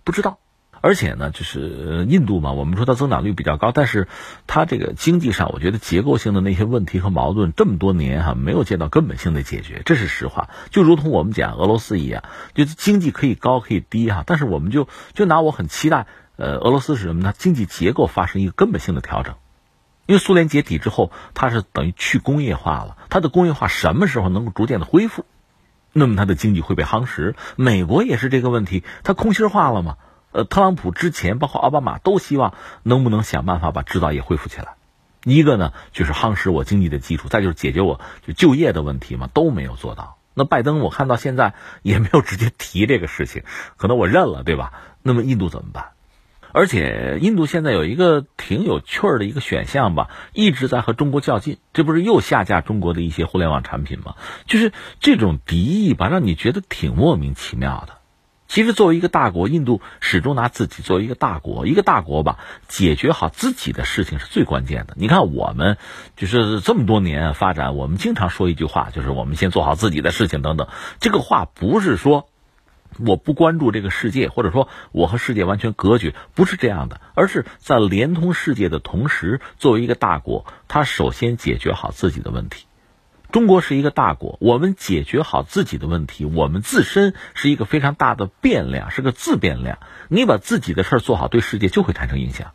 [0.03, 0.39] 不知道。
[0.82, 4.07] 而且呢，就是印度嘛，我们说它增长率比较高，但是
[4.45, 10.49] 它这个经济上，我觉得结构性的那些问题和矛盾，这么多年哈没有见到根本性的解决，这是实话。
[10.69, 12.23] 就如同我们讲俄罗斯一样，
[12.53, 16.05] 就经济可以高可以低哈，但是我们就就拿我很期待，
[16.36, 17.34] 呃，俄罗斯是什么呢？
[17.38, 19.36] 经济结构发生一个根本性的调整，
[20.05, 25.25] 因为苏联解体之后，它是等于去工业化了，它的工业化什么时候能够逐渐的恢复？
[25.93, 27.36] 那么它的经济会被夯实。
[27.55, 29.97] 美国也是这个问题，它空心化了吗？
[30.38, 34.75] 呃，特朗普之前，包括奥巴马都希望能不能想办法把制造业恢复起来。
[35.23, 40.17] 一个呢，就是夯实我经济的基础；再就是解决我就就业的问题嘛，都没有做到。
[40.35, 43.41] 那拜登，我看到现在也没有直接提这个事情，
[43.77, 44.73] 可能我认了，对吧？
[45.01, 45.85] 那么印度怎么办？
[46.51, 54.13] 而且印度现在有一个挺有趣儿的一个选项吧，一直在和中国较劲，这不是又下架中国的一些互联网产品吗？
[54.45, 57.96] 就是这种敌意吧，让你觉得挺莫名其妙的。
[58.47, 64.93] 其实，作为一个大国，印度始终拿自己作为一个大国，一个大国吧，解决好自己的事情是最关键的。
[64.97, 65.77] 你看，我们
[66.15, 70.69] 就是这么多年发展，我们经常说一句话，就是我们先做好自己的事情等等。
[71.01, 72.29] 这个话不是说
[73.05, 82.66] 我不关注这个世界，或者说我和世界完全隔绝，不是这样的，而是在连通世界的同时，作为一个大国，他首先解决好自己的问题。
[83.32, 89.80] 中国是一个大国，我们解决好自己的问题，我们自身是一个非常大的变量，是个自变量。
[90.07, 92.51] 你把自己的事儿做好，对世界就会产生影响。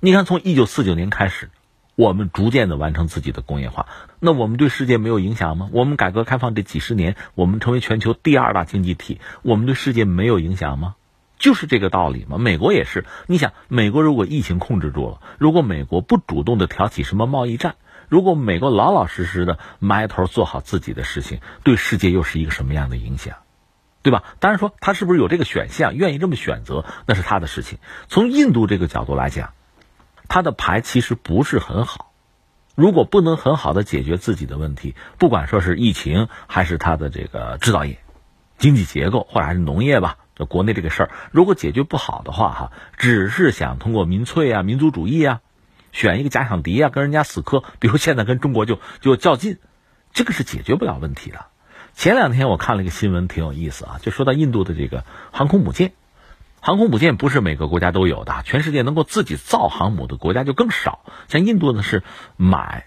[0.00, 1.50] 你看，从一九四九年开始，
[1.96, 3.86] 我们逐渐的完成自己的工业化，
[4.20, 5.68] 那我们对世界没有影响吗？
[5.70, 10.94] 我们改革开放这几十年，我们成为全球第二大经济体，我们对世界没有影响吗？
[11.38, 12.38] 就是这个道理嘛。
[12.38, 17.74] 美国也是，你想，美国如果疫情控制住了，如果美国不主动的挑起什么贸易战。
[18.10, 23.36] 如果美国老老实实的埋头做好自己的事情，对世界又是一个什么样的影响，
[24.02, 24.24] 对吧？
[24.40, 27.78] 当然说他是不是有这个选项，愿意这么选择，那是他的事情。
[28.08, 29.52] 从印度这个角度来讲，
[30.28, 32.10] 他的牌其实不是很好，
[32.74, 38.00] 如果不能很好的解决自己的问题，不管说是疫情还是他的这个制造业、
[38.58, 45.40] 经济结构，或者还是农业吧，就国内这个事儿，如果解决不好的话，哈，只是想通过民粹啊、民族主义啊，
[45.92, 49.58] 选一个假想敌啊，跟人家死磕，比如现在跟中国就就较劲，
[50.12, 51.46] 这个是解决不了问题的。
[51.94, 55.92] 前两天我看了一个新闻，挺有意思啊，就说到印度的这个航空母舰。
[56.62, 61.00] 航空母舰不是每个国家都有的，全世界能够自己造航母的国家就更少。
[61.28, 62.02] 像印度呢是
[62.36, 62.84] 买，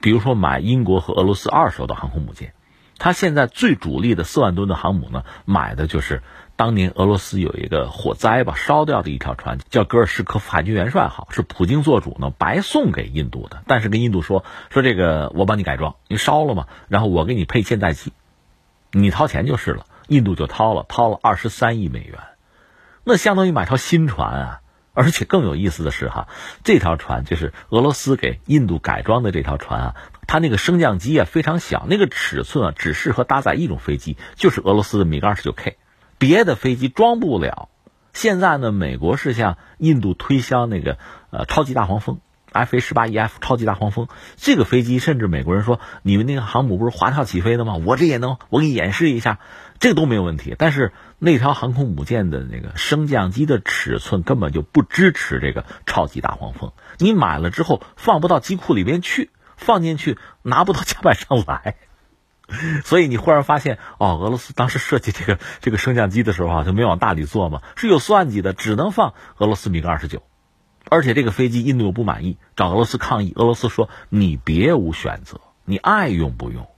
[0.00, 2.54] 比如说买英国和俄罗斯二手的航空母舰。
[2.96, 6.22] 它现在最主力的四万吨的航母呢，买的就是
[6.56, 13.62] 当年俄罗斯有一个火灾吧烧掉的一条船，叫戈尔什科夫海军元帅号，是普京做主呢白送给印度的。
[13.66, 18.12] 但是跟印度说说这个我帮你改装，你烧了嘛，然后我给你配现代机，
[18.92, 19.86] 你掏钱就是了。
[20.06, 22.18] 印度就掏了，掏了二十三亿美元。
[23.04, 24.60] 那相当于买条新船啊！
[24.92, 26.28] 而且更有意思的是哈，
[26.62, 29.94] 这条船就是俄罗斯给印度改装的这条船啊，
[30.26, 35.78] 它那个升降机啊非常小，那个尺寸啊只适合搭载一种飞机，就是俄罗斯的米格二十九 K，
[36.26, 37.68] 别的飞机装不了。
[38.14, 40.96] 现在呢，美国是向印度推销那个
[41.28, 42.18] 呃超级大黄蜂。
[42.50, 47.74] F A 十八 E F 超级大黄蜂这个飞机，甚至美国人说你们那个航母不是滑跳起飞的吗？
[47.84, 49.38] 我这也能，我给你演示一下，
[49.80, 50.54] 这个都没有问题。
[50.56, 61.74] 但是那条航空母舰的那个升降机的尺寸根本就不支持这个超级大黄蜂，你买了之后放不到机库里边去，放进去拿不到甲板上来，
[62.84, 70.22] 所以你忽然发现哦，俄罗斯当时设计这个这个升降机的时候啊，就没往大里做嘛，是有算计的，只能放俄罗斯米格二十九。
[70.90, 73.32] 而且这个飞机印度又不满意，找俄罗斯抗议。
[73.36, 76.68] 俄罗斯说：“你别无选择，你爱用不用。”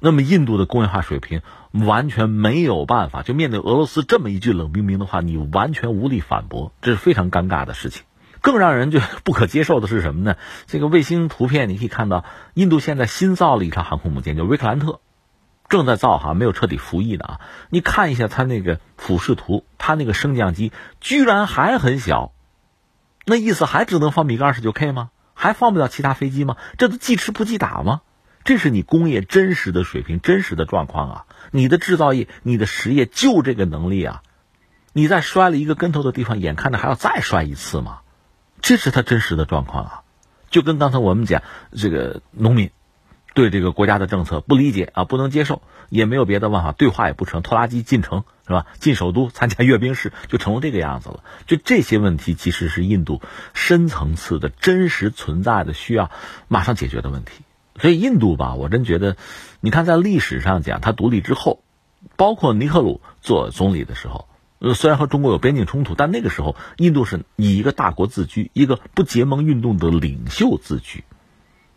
[0.00, 1.40] 那么印度的工业化水平
[1.72, 8.02] 完全没有办法，就面对俄罗斯这么一句冷冰冰的话，你完全无力反驳，这是非常尴尬的事情。
[8.42, 10.36] 更让人就 不可接受的是什么呢？
[10.66, 15.00] 这个卫星图片你可以看到，印度现在新造了一条航空母舰，叫维克兰特，
[15.74, 17.40] 正在造哈，没有彻底服役的啊。
[17.68, 20.70] 你看一下它那个俯视图，它那个升降机
[21.00, 22.30] 居然还很小。
[23.24, 25.10] 那意思还只能放米格二十九 K 吗？
[25.34, 26.56] 还放不了其他飞机吗？
[26.78, 28.02] 这都记吃不记打吗？
[28.44, 31.24] 这是你工业真实的水平、真实的状况啊！
[31.50, 34.22] 你的制造业、你的实业就这个能力啊！
[34.92, 38.02] 你在摔了一个跟头的地方，眼看着还要再摔一次吗？
[38.62, 40.02] 这是他真实的状况啊！
[40.50, 42.70] 就跟刚才我们讲这个农民。
[43.34, 45.60] 对这个国家的政策不理解啊，不能接受，
[45.90, 48.66] 也没有别的办法，对话也不成，拖拉机进城是吧？
[48.78, 51.24] 进首都参加阅兵式，就成了这个样子了。
[51.46, 53.20] 就这些问题，其实是印度
[53.52, 56.10] 深层次的真实存在的需要
[56.46, 57.42] 马上解决的问题。
[57.80, 59.16] 所以印度吧，我真觉得，
[59.60, 61.60] 你看在历史上讲，它独立之后，
[62.16, 64.28] 包括尼赫鲁做总理的时候，
[64.60, 71.02] 呃，虽然和中国有边境冲突，但那个时候印度是以一个大国自居，一个不结盟运动的领袖自居。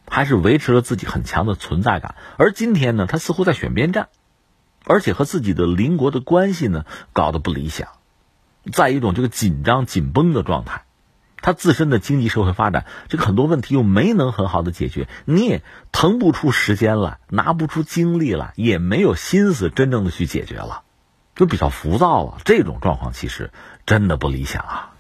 [0.09, 4.07] 还是维持了自己很强的存在感，而今天呢，他似乎在选边站，
[4.85, 7.89] 而且和自己的邻国的关系呢搞得不理想，
[8.71, 10.85] 在一种这个紧张紧绷的状态，
[11.41, 20.83] 他自身的经济社会发展这个很多问题又没能很好的解决，你也腾不出时间来，拿不出精力来，也没有心思真正的去解决了，
[21.35, 23.51] 就比较浮躁啊，这种状况其实
[23.85, 24.93] 真的不理想啊。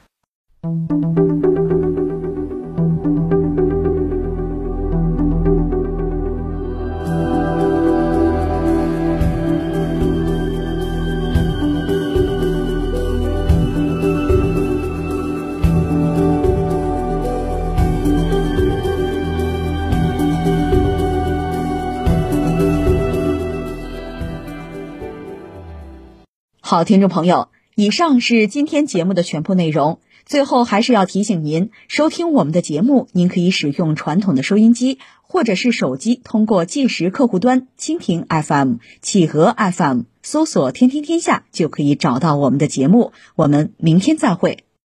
[26.69, 30.01] 好，听众朋友，以上是今天节目的全部内容。
[30.25, 43.13] 最后还是要提醒您，收听我们的节目，您可以使用传统的收音机，或者是手机，通过计时客户端蜻蜓 FM、企鹅 FM 搜索“天天天下”，就可以找到我们的节目。
[43.37, 44.66] 我们明天再会。